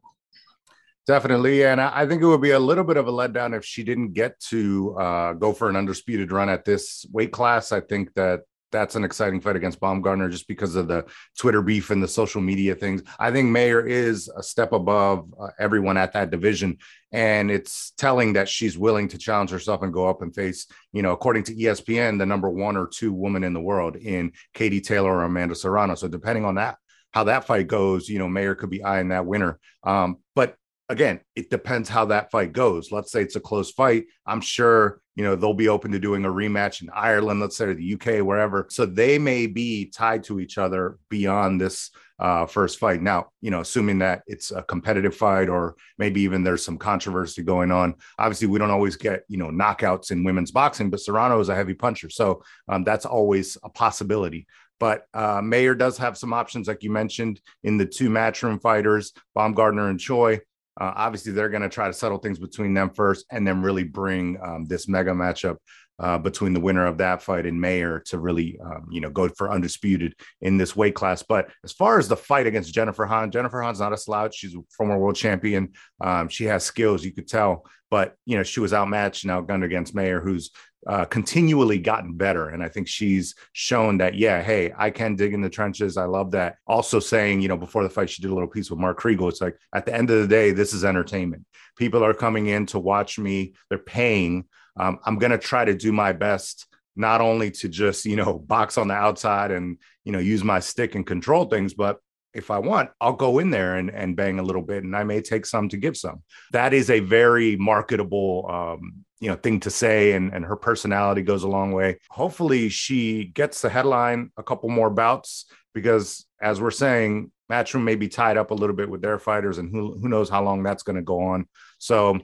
Definitely. 1.10 1.66
And 1.66 1.82
I 1.82 2.06
think 2.06 2.22
it 2.22 2.28
would 2.28 2.39
be 2.39 2.51
a 2.51 2.60
little 2.60 2.84
bit 2.84 2.96
of 2.96 3.08
a 3.08 3.12
letdown 3.12 3.58
if 3.58 3.66
she 3.66 3.84
didn't 3.84 4.13
get 4.13 4.39
to 4.51 4.96
uh, 4.96 5.34
go 5.34 5.54
for 5.54 5.68
an 5.68 5.75
undisputed 5.75 6.32
run 6.32 6.50
at 6.50 6.66
this 6.66 7.04
weight 7.12 7.32
class. 7.32 7.72
I 7.72 7.80
think 7.80 8.13
that 8.13 8.42
that's 8.72 8.96
an 8.96 9.04
exciting 9.04 9.42
fight 9.42 9.56
against 9.56 9.80
Baumgardner 9.80 10.32
just 10.32 10.48
because 10.48 10.76
of 10.76 10.88
the 10.88 11.06
Twitter 11.38 11.62
beef 11.62 11.90
and 11.90 12.02
the 12.02 12.08
social 12.08 12.42
media 12.42 12.76
things. 12.76 13.02
I 13.20 13.32
think 13.32 13.50
Mayer 13.50 13.86
is 13.86 14.30
a 14.36 14.44
step 14.44 14.72
above 14.72 15.34
uh, 15.40 15.48
everyone 15.60 15.98
at 15.98 16.14
that 16.14 16.32
division. 16.32 16.78
And 17.12 17.50
it's 17.50 17.92
telling 17.98 18.34
that 18.34 18.48
she's 18.48 18.78
willing 18.78 19.08
to 19.10 19.18
challenge 19.18 19.50
herself 19.50 19.82
and 19.82 19.94
go 19.94 20.08
up 20.08 20.22
and 20.22 20.34
face, 20.34 20.68
you 20.94 21.02
know, 21.02 21.12
according 21.12 21.44
to 21.44 21.56
ESPN, 21.56 22.20
the 22.20 22.26
number 22.26 22.50
one 22.50 22.78
or 22.78 22.88
two 22.88 23.12
woman 23.12 23.44
in 23.44 23.54
the 23.54 23.62
world 23.62 23.96
in 23.96 24.32
Katie 24.54 24.82
Taylor 24.82 25.12
or 25.12 25.24
Amanda 25.24 25.56
Serrano. 25.56 25.96
So 25.96 26.08
depending 26.08 26.46
on 26.46 26.56
that, 26.56 26.78
how 27.12 27.24
that 27.24 27.46
fight 27.46 27.68
goes, 27.68 28.08
you 28.08 28.20
know, 28.20 28.30
Mayer 28.30 28.56
could 28.56 28.70
be 28.70 28.84
eyeing 28.84 29.10
that 29.10 29.26
winner. 29.26 29.60
Um, 29.84 30.18
but 30.36 30.56
again, 30.89 31.19
it 31.36 31.50
depends 31.51 31.88
how 31.88 32.05
that 32.05 32.31
fight 32.31 32.51
goes. 32.51 32.91
Let's 32.91 33.12
say 33.12 33.22
it's 33.22 33.36
a 33.36 33.39
close 33.39 33.72
fight. 33.72 34.05
I'm 34.25 34.41
sure, 34.41 35.01
you 35.15 35.24
know, 35.24 35.36
they'll 35.36 35.53
be 35.53 35.69
open 35.69 35.91
to 35.91 36.00
doing 36.00 36.25
a 36.25 36.29
rematch 36.29 36.81
in 36.81 36.89
Ireland, 36.93 37.39
let's 37.39 37.55
say, 37.55 37.65
or 37.65 37.74
the 37.75 37.93
UK, 37.93 38.25
wherever. 38.25 38.65
So 38.69 38.88
they 38.88 39.19
may 39.19 39.46
be 39.46 39.86
tied 39.86 40.24
to 40.25 40.39
each 40.39 40.58
other 40.58 40.98
beyond 41.10 41.62
this 41.62 41.91
uh, 42.19 42.48
first 42.48 42.79
fight. 42.79 43.01
Now, 43.01 43.27
you 43.39 43.51
know, 43.51 43.62
assuming 43.62 44.00
that 44.00 44.24
it's 44.25 44.51
a 44.51 44.63
competitive 44.63 45.15
fight 45.15 45.48
or 45.48 45.75
maybe 45.98 46.22
even 46.22 46.43
there's 46.43 46.65
some 46.65 46.77
controversy 46.77 47.43
going 47.43 47.72
on. 47.72 47.96
Obviously, 48.17 48.48
we 48.48 48.60
don't 48.60 48.72
always 48.72 48.96
get, 48.96 49.24
you 49.29 49.38
know, 49.38 49.50
knockouts 49.50 50.12
in 50.12 50.24
women's 50.24 50.51
boxing, 50.51 50.89
but 50.89 51.00
Serrano 51.00 51.39
is 51.39 51.50
a 51.50 51.55
heavy 51.55 51.75
puncher. 51.75 52.10
So 52.10 52.43
um, 52.67 52.84
that's 52.84 53.05
always 53.05 53.58
a 53.63 53.69
possibility. 53.69 54.48
But 54.79 55.05
uh, 55.13 55.41
Mayer 55.41 55.75
does 55.75 55.98
have 55.98 56.17
some 56.17 56.34
options, 56.34 56.67
like 56.67 56.84
you 56.84 56.91
mentioned, 56.91 57.41
in 57.63 57.77
the 57.77 57.86
two 57.86 58.10
matchroom 58.10 58.62
fighters, 58.62 59.13
Baumgardner 59.38 59.89
and 59.89 60.00
Choi. 60.00 60.39
Uh, 60.80 60.94
obviously, 60.96 61.32
they're 61.32 61.50
going 61.50 61.62
to 61.62 61.70
try 61.70 61.88
to 61.88 61.94
settle 61.94 62.18
things 62.18 62.40
between 62.40 62.74
them 62.74 62.90
first 62.90 63.26
and 63.32 63.46
then 63.48 63.62
really 63.62 63.84
bring 63.84 64.38
um, 64.44 64.66
this 64.66 64.88
mega 64.88 65.12
matchup 65.12 65.58
uh, 66.00 66.18
between 66.18 66.53
the 66.53 66.60
winner 66.60 66.86
of 66.86 66.98
that 66.98 67.22
fight 67.22 67.46
and 67.46 67.60
Mayer 67.60 68.00
to 68.08 68.18
really, 68.18 68.60
um, 68.63 68.88
you 68.89 69.01
know, 69.01 69.10
go 69.10 69.29
for 69.29 69.51
undisputed 69.51 70.15
in 70.41 70.58
this 70.58 70.75
weight 70.75 70.96
class. 70.96 71.24
But 71.24 71.50
as 71.63 71.74
far 71.74 72.00
as 72.00 72.08
the 72.08 72.18
fight 72.18 72.48
against 72.48 72.74
Jennifer 72.74 73.06
Han, 73.06 73.32
Jennifer 73.32 73.62
Han's 73.62 73.79
not 73.79 73.94
a 73.94 73.98
slouch. 73.98 74.36
She's 74.36 74.56
a 74.56 74.62
former 74.70 74.98
world 74.98 75.15
champion. 75.15 75.74
Um, 76.01 76.29
she 76.29 76.46
has 76.46 76.63
skills, 76.63 77.03
you 77.03 77.12
could 77.12 77.27
tell. 77.27 77.65
But 77.91 78.15
you 78.25 78.38
know, 78.38 78.44
she 78.44 78.60
was 78.60 78.74
outmatched 78.74 79.24
and 79.24 79.32
outgunned 79.32 79.65
against 79.65 79.96
Mayer, 79.96 80.22
who's 80.22 80.51
uh, 80.88 81.06
continually 81.06 81.77
gotten 81.77 82.13
better. 82.13 82.50
And 82.50 82.63
I 82.63 82.70
think 82.70 82.88
she's 82.88 83.36
shown 83.51 83.98
that, 83.98 84.15
yeah, 84.15 84.41
hey, 84.41 84.74
I 84.77 84.91
can 84.91 85.15
dig 85.15 85.34
in 85.34 85.41
the 85.41 85.50
trenches. 85.50 85.98
I 85.98 86.06
love 86.06 86.32
that. 86.32 86.56
Also 86.68 87.00
saying, 87.00 87.41
you 87.41 87.48
know, 87.48 87.58
before 87.58 87.84
the 87.84 87.89
fight, 87.89 88.10
she 88.10 88.22
did 88.22 88.32
a 88.32 88.34
little 88.34 88.50
piece 88.50 88.70
with 88.70 88.79
Mark 88.79 89.00
Kriegel. 89.00 89.29
It's 89.29 89.41
like 89.41 89.58
at 89.74 89.86
the 89.86 89.94
end 89.94 90.10
of 90.10 90.22
the 90.22 90.27
day, 90.27 90.51
this 90.51 90.74
is 90.74 90.86
entertainment. 90.86 91.46
People 91.77 92.03
are 92.03 92.13
coming 92.13 92.48
in 92.48 92.65
to 92.68 92.79
watch 92.79 93.20
me, 93.20 93.53
they're 93.70 93.77
paying. 93.77 94.46
Um, 94.80 95.00
I'm 95.06 95.18
going 95.18 95.32
to 95.32 95.38
try 95.38 95.66
to 95.66 95.76
do 95.76 95.92
my 95.92 96.14
best, 96.14 96.68
not 96.96 97.22
only 97.22 97.52
to 97.52 97.70
just, 97.70 98.06
you 98.06 98.16
know, 98.16 98.40
box 98.40 98.78
on 98.78 98.88
the 98.88 98.94
outside 98.94 99.52
and, 99.52 99.78
you 100.04 100.12
know, 100.12 100.20
use 100.20 100.44
my 100.44 100.60
stick 100.60 100.96
and 100.96 101.06
control 101.06 101.46
things, 101.46 101.74
but 101.74 101.98
if 102.34 102.52
I 102.52 102.60
want, 102.60 102.92
I'll 103.02 103.14
go 103.14 103.40
in 103.40 103.50
there 103.50 103.76
and, 103.76 103.90
and 103.90 104.16
bang 104.16 104.40
a 104.40 104.44
little 104.44 104.62
bit 104.62 104.84
and 104.84 104.96
I 104.96 105.04
may 105.04 105.22
take 105.22 105.46
some 105.46 105.68
to 105.70 105.78
give 105.78 105.98
some. 105.98 106.24
That 106.52 106.74
is 106.74 106.90
a 106.90 107.00
very 107.00 107.56
marketable 107.58 108.46
um, 108.50 109.06
you 109.20 109.30
know 109.30 109.36
thing 109.36 109.60
to 109.62 109.70
say 109.70 110.14
and, 110.14 110.34
and 110.34 110.46
her 110.46 110.56
personality 110.56 111.22
goes 111.22 111.44
a 111.44 111.48
long 111.48 111.72
way 111.72 111.98
hopefully 112.10 112.70
she 112.70 113.26
gets 113.26 113.62
the 113.62 113.70
headline 113.70 114.32
a 114.38 114.44
couple 114.44 114.70
more 114.70 114.90
bouts 114.90 115.46
because 115.74 116.26
as 116.42 116.62
we're 116.62 116.72
saying 116.72 117.32
matchroom 117.52 117.84
may 117.84 117.96
be 117.96 118.08
tied 118.08 118.38
up 118.38 118.52
a 118.52 118.56
little 118.56 118.76
bit 118.76 118.90
with 118.90 119.02
their 119.02 119.20
fighters 119.20 119.58
and 119.58 119.72
who, 119.72 119.98
who 120.00 120.08
knows 120.08 120.30
how 120.30 120.44
long 120.44 120.64
that's 120.64 120.84
going 120.84 120.96
to 120.96 121.02
go 121.02 121.20
on 121.20 121.46
so 121.80 122.18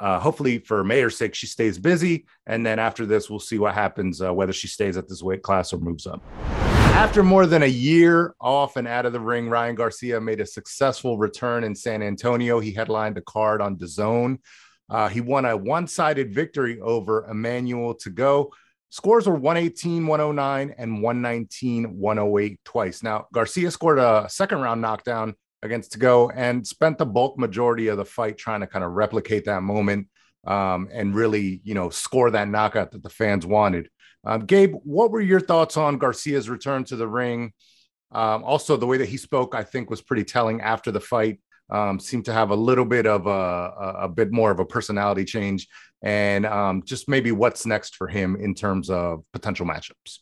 uh, 0.00 0.18
hopefully 0.18 0.58
for 0.58 0.84
Mayer's 0.84 1.16
sake 1.16 1.34
she 1.34 1.46
stays 1.46 1.78
busy 1.78 2.26
and 2.46 2.64
then 2.64 2.78
after 2.78 3.06
this 3.06 3.30
we'll 3.30 3.40
see 3.40 3.58
what 3.58 3.74
happens 3.74 4.20
uh, 4.20 4.32
whether 4.32 4.52
she 4.52 4.68
stays 4.68 4.96
at 4.96 5.08
this 5.08 5.22
weight 5.22 5.42
class 5.42 5.72
or 5.72 5.78
moves 5.78 6.06
up 6.06 6.22
after 6.96 7.22
more 7.22 7.46
than 7.46 7.62
a 7.62 7.66
year 7.66 8.34
off 8.40 8.76
and 8.76 8.88
out 8.88 9.04
of 9.04 9.12
the 9.12 9.20
ring, 9.20 9.50
Ryan 9.50 9.74
Garcia 9.74 10.18
made 10.18 10.40
a 10.40 10.46
successful 10.46 11.18
return 11.18 11.62
in 11.62 11.74
San 11.74 12.02
Antonio. 12.02 12.58
He 12.58 12.72
headlined 12.72 13.18
a 13.18 13.20
card 13.20 13.60
on 13.60 13.76
DAZN 13.76 14.38
uh, 14.88 15.08
he 15.08 15.20
won 15.20 15.44
a 15.44 15.56
one 15.56 15.86
sided 15.86 16.32
victory 16.32 16.80
over 16.80 17.26
Emmanuel 17.28 17.94
Tagoe. 17.94 18.50
Scores 18.90 19.26
were 19.26 19.34
118, 19.34 20.06
109, 20.06 20.74
and 20.78 21.02
119, 21.02 21.98
108 21.98 22.60
twice. 22.64 23.02
Now, 23.02 23.26
Garcia 23.32 23.70
scored 23.70 23.98
a 23.98 24.26
second 24.28 24.60
round 24.60 24.80
knockdown 24.80 25.34
against 25.62 25.92
Tagoe 25.92 26.30
and 26.34 26.66
spent 26.66 26.98
the 26.98 27.06
bulk 27.06 27.38
majority 27.38 27.88
of 27.88 27.96
the 27.96 28.04
fight 28.04 28.38
trying 28.38 28.60
to 28.60 28.66
kind 28.66 28.84
of 28.84 28.92
replicate 28.92 29.44
that 29.46 29.62
moment 29.62 30.08
um, 30.46 30.88
and 30.92 31.14
really, 31.14 31.60
you 31.64 31.74
know, 31.74 31.90
score 31.90 32.30
that 32.30 32.48
knockout 32.48 32.92
that 32.92 33.02
the 33.02 33.10
fans 33.10 33.44
wanted. 33.44 33.88
Um, 34.24 34.46
Gabe, 34.46 34.74
what 34.82 35.10
were 35.10 35.20
your 35.20 35.40
thoughts 35.40 35.76
on 35.76 35.98
Garcia's 35.98 36.48
return 36.48 36.84
to 36.84 36.96
the 36.96 37.08
ring? 37.08 37.52
Um, 38.12 38.44
also, 38.44 38.76
the 38.76 38.86
way 38.86 38.98
that 38.98 39.08
he 39.08 39.16
spoke, 39.16 39.54
I 39.54 39.62
think, 39.62 39.90
was 39.90 40.02
pretty 40.02 40.24
telling 40.24 40.60
after 40.60 40.90
the 40.90 41.00
fight 41.00 41.40
um, 41.70 41.98
seemed 41.98 42.24
to 42.26 42.32
have 42.32 42.50
a 42.50 42.54
little 42.56 42.84
bit 42.84 43.06
of 43.06 43.26
a, 43.26 44.02
a 44.02 44.08
bit 44.08 44.32
more 44.32 44.50
of 44.50 44.60
a 44.60 44.64
personality 44.64 45.24
change 45.24 45.66
and 46.02 46.46
um, 46.46 46.82
just 46.84 47.08
maybe 47.08 47.32
what's 47.32 47.66
next 47.66 47.96
for 47.96 48.06
him 48.06 48.36
in 48.36 48.54
terms 48.54 48.90
of 48.90 49.24
potential 49.32 49.66
matchups. 49.66 50.18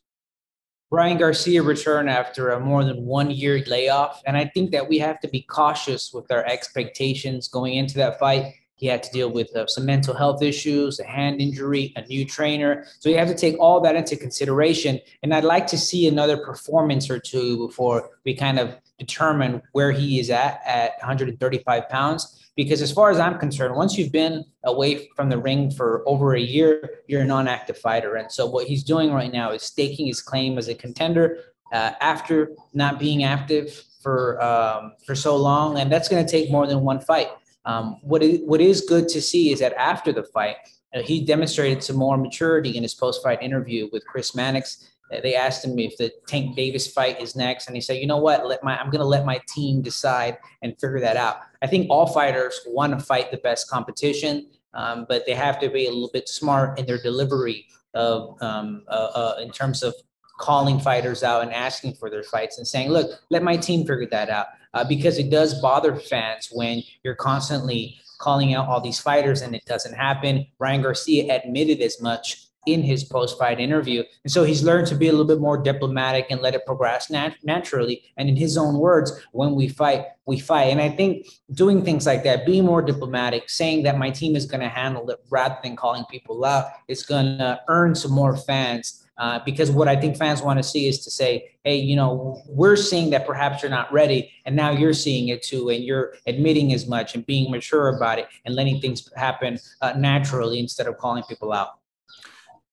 Ryan 0.95 1.19
Garcia 1.19 1.61
returned 1.61 2.09
after 2.09 2.51
a 2.51 2.61
more 2.61 2.85
than 2.85 3.05
one 3.05 3.29
year 3.29 3.65
layoff. 3.67 4.23
And 4.27 4.37
I 4.37 4.45
think 4.45 4.71
that 4.71 4.89
we 4.89 4.99
have 5.01 5.19
to 5.21 5.29
be 5.29 5.43
cautious 5.43 6.13
with 6.13 6.31
our 6.31 6.47
expectations 6.47 7.49
going 7.49 7.75
into 7.75 7.97
that 7.97 8.21
fight. 8.21 8.55
He 8.77 8.87
had 8.87 9.03
to 9.03 9.11
deal 9.11 9.29
with 9.29 9.55
uh, 9.57 9.67
some 9.67 9.87
mental 9.87 10.15
health 10.15 10.41
issues, 10.41 11.01
a 11.01 11.05
hand 11.05 11.41
injury, 11.41 11.93
a 11.97 12.03
new 12.07 12.25
trainer. 12.25 12.87
So 13.01 13.09
you 13.09 13.19
have 13.19 13.27
to 13.27 13.35
take 13.35 13.59
all 13.59 13.81
that 13.81 13.97
into 13.97 14.17
consideration. 14.17 15.01
And 15.25 15.35
I'd 15.35 15.43
like 15.43 15.67
to 15.69 15.79
see 15.79 16.07
another 16.07 16.37
performance 16.37 17.11
or 17.11 17.19
two 17.19 17.67
before 17.67 18.11
we 18.25 18.35
kind 18.35 18.61
of 18.61 18.77
determine 18.99 19.63
where 19.73 19.91
he 19.91 20.21
is 20.21 20.31
at 20.31 20.61
at 20.65 20.93
135 21.01 21.89
pounds. 21.89 22.44
Because 22.57 22.83
as 22.83 22.93
far 22.93 23.11
as 23.11 23.19
I'm 23.19 23.39
concerned, 23.39 23.75
once 23.75 23.99
you've 23.99 24.13
been 24.13 24.45
away 24.65 25.09
from 25.17 25.29
the 25.29 25.39
ring 25.39 25.71
for 25.71 26.03
over 26.07 26.35
a 26.35 26.41
year, 26.41 27.01
you're 27.09 27.23
a 27.23 27.25
non-active 27.25 27.77
fighter. 27.77 28.15
And 28.15 28.31
so 28.31 28.47
what 28.47 28.67
he's 28.67 28.85
doing 28.85 29.13
right 29.13 29.33
now 29.33 29.51
is 29.51 29.63
staking 29.63 30.07
his 30.07 30.23
claim 30.23 30.57
as 30.57 30.69
a 30.69 30.75
contender 30.75 31.39
uh, 31.73 31.93
after 32.01 32.53
not 32.73 33.01
being 33.01 33.25
active 33.25 33.83
for 34.01 34.41
um, 34.43 34.93
for 35.07 35.15
so 35.15 35.35
long, 35.37 35.79
and 35.79 35.91
that's 35.91 36.09
going 36.09 36.25
to 36.25 36.31
take 36.31 36.51
more 36.51 36.67
than 36.67 36.81
one 36.83 37.01
fight. 37.01 37.31
Um, 37.65 37.97
what 38.03 38.23
is 38.23 38.41
what 38.45 38.61
is 38.61 38.83
good 38.83 39.09
to 39.09 39.21
see 39.21 39.51
is 39.51 39.59
that 39.61 39.73
after 39.75 40.13
the 40.13 40.23
fight, 40.23 40.57
uh, 40.95 41.01
he 41.01 41.25
demonstrated 41.25 41.83
some 41.83 41.97
more 41.97 42.17
maturity 42.17 42.77
in 42.77 42.83
his 42.83 42.95
post-fight 42.95 43.43
interview 43.43 43.89
with 43.93 44.07
Chris 44.07 44.35
Mannix 44.35 44.94
they 45.23 45.35
asked 45.35 45.65
him 45.65 45.79
if 45.79 45.97
the 45.97 46.13
Tank 46.27 46.57
Davis 46.57 46.87
fight 46.87 47.21
is 47.21 47.37
next, 47.37 47.67
and 47.67 47.77
he 47.77 47.81
said, 47.81 47.99
"You 47.99 48.07
know 48.07 48.19
what? 48.19 48.47
Let 48.47 48.63
my 48.63 48.79
I'm 48.79 48.91
going 48.91 49.01
to 49.01 49.07
let 49.07 49.25
my 49.25 49.41
team 49.49 49.83
decide 49.83 50.39
and 50.63 50.73
figure 50.81 51.01
that 51.01 51.17
out." 51.17 51.39
I 51.63 51.67
think 51.67 51.89
all 51.91 52.07
fighters 52.07 52.61
want 52.67 52.99
to 52.99 53.05
fight 53.05 53.31
the 53.31 53.39
best 53.39 53.69
competition, 53.69 54.47
um, 54.75 55.07
but 55.09 55.27
they 55.27 55.35
have 55.35 55.59
to 55.61 55.69
be 55.69 55.87
a 55.87 55.91
little 55.91 56.11
bit 56.13 56.29
smart 56.29 56.79
in 56.79 56.87
their 56.87 56.99
delivery 56.99 57.67
of 57.95 58.41
um, 58.43 58.83
uh, 58.89 59.11
uh, 59.15 59.37
in 59.41 59.51
terms 59.51 59.83
of 59.83 59.95
calling 60.39 60.81
fighters 60.81 61.23
out 61.23 61.43
and 61.43 61.53
asking 61.53 61.95
for 61.95 62.11
their 62.11 62.25
fights 62.25 62.59
and 62.59 62.67
saying, 62.67 62.91
"Look, 62.91 63.21
let 63.31 63.43
my 63.43 63.57
team 63.57 63.87
figure 63.87 64.09
that 64.11 64.31
out," 64.31 64.47
uh, 64.75 64.85
because 64.85 65.19
it 65.19 65.31
does 65.31 65.61
bother 65.61 65.97
fans 65.97 66.49
when 66.53 66.83
you're 67.03 67.15
constantly 67.15 68.01
calling 68.19 68.55
out 68.55 68.69
all 68.69 68.81
these 68.81 69.01
fighters 69.01 69.43
and 69.43 69.55
it 69.55 69.65
doesn't 69.67 69.95
happen. 69.95 70.47
Ryan 70.59 70.83
Garcia 70.83 71.35
admitted 71.35 71.81
as 71.81 72.01
much 72.01 72.49
in 72.67 72.83
his 72.83 73.05
post-fight 73.05 73.61
interview. 73.61 74.03
And 74.25 74.33
so 74.33 74.45
he's 74.45 74.63
learned 74.63 74.87
to 74.89 74.95
be 74.95 75.09
a 75.09 75.13
little 75.13 75.27
bit 75.27 75.41
more 75.41 75.59
diplomatic 75.59 76.27
and 76.31 76.41
let 76.41 76.55
it 76.55 76.67
progress 76.67 77.11
nat- 77.11 77.37
naturally. 77.43 78.03
And 78.17 78.29
in 78.29 78.37
his 78.37 78.57
own 78.57 78.79
words, 78.79 79.13
when 79.33 79.55
we 79.55 79.69
fight, 79.69 80.07
we 80.27 80.39
fight. 80.39 80.73
And 80.73 80.81
I 80.81 80.89
think 80.89 81.27
doing 81.53 81.85
things 81.85 82.07
like 82.07 82.25
that, 82.25 82.47
being 82.47 82.65
more 82.65 82.83
diplomatic, 82.83 83.51
saying 83.51 83.83
that 83.85 83.99
my 83.99 84.11
team 84.11 84.37
is 84.37 84.47
going 84.47 84.61
to 84.63 84.69
handle 84.69 85.09
it 85.11 85.19
rather 85.31 85.59
than 85.63 85.77
calling 85.77 86.05
people 86.11 86.45
out, 86.45 86.67
is 86.89 87.03
going 87.03 87.39
to 87.39 87.61
earn 87.69 87.95
some 87.95 88.13
more 88.13 88.37
fans. 88.37 89.01
Uh, 89.17 89.39
because 89.45 89.71
what 89.71 89.87
I 89.87 89.95
think 89.95 90.17
fans 90.17 90.43
want 90.43 90.59
to 90.59 90.63
see 90.65 90.89
is 90.89 91.05
to 91.05 91.11
say, 91.11 91.53
hey, 91.63 91.77
you 91.77 91.95
know, 91.95 92.43
we're 92.49 92.75
seeing 92.75 93.11
that 93.11 93.29
perhaps 93.29 93.63
you're 93.63 93.71
not 93.71 93.93
ready, 93.93 94.33
and 94.45 94.57
now 94.57 94.73
you're 94.73 94.93
seeing 94.93 95.29
it 95.29 95.41
too, 95.41 95.69
and 95.69 95.85
you're 95.85 96.15
admitting 96.27 96.73
as 96.73 96.89
much 96.89 97.15
and 97.15 97.25
being 97.25 97.49
mature 97.49 97.97
about 97.97 98.19
it 98.19 98.27
and 98.45 98.57
letting 98.57 98.81
things 98.81 99.09
happen 99.15 99.57
uh, 99.83 99.93
naturally 99.97 100.59
instead 100.59 100.89
of 100.89 100.99
calling 100.99 101.23
people 101.29 101.53
out. 101.53 101.79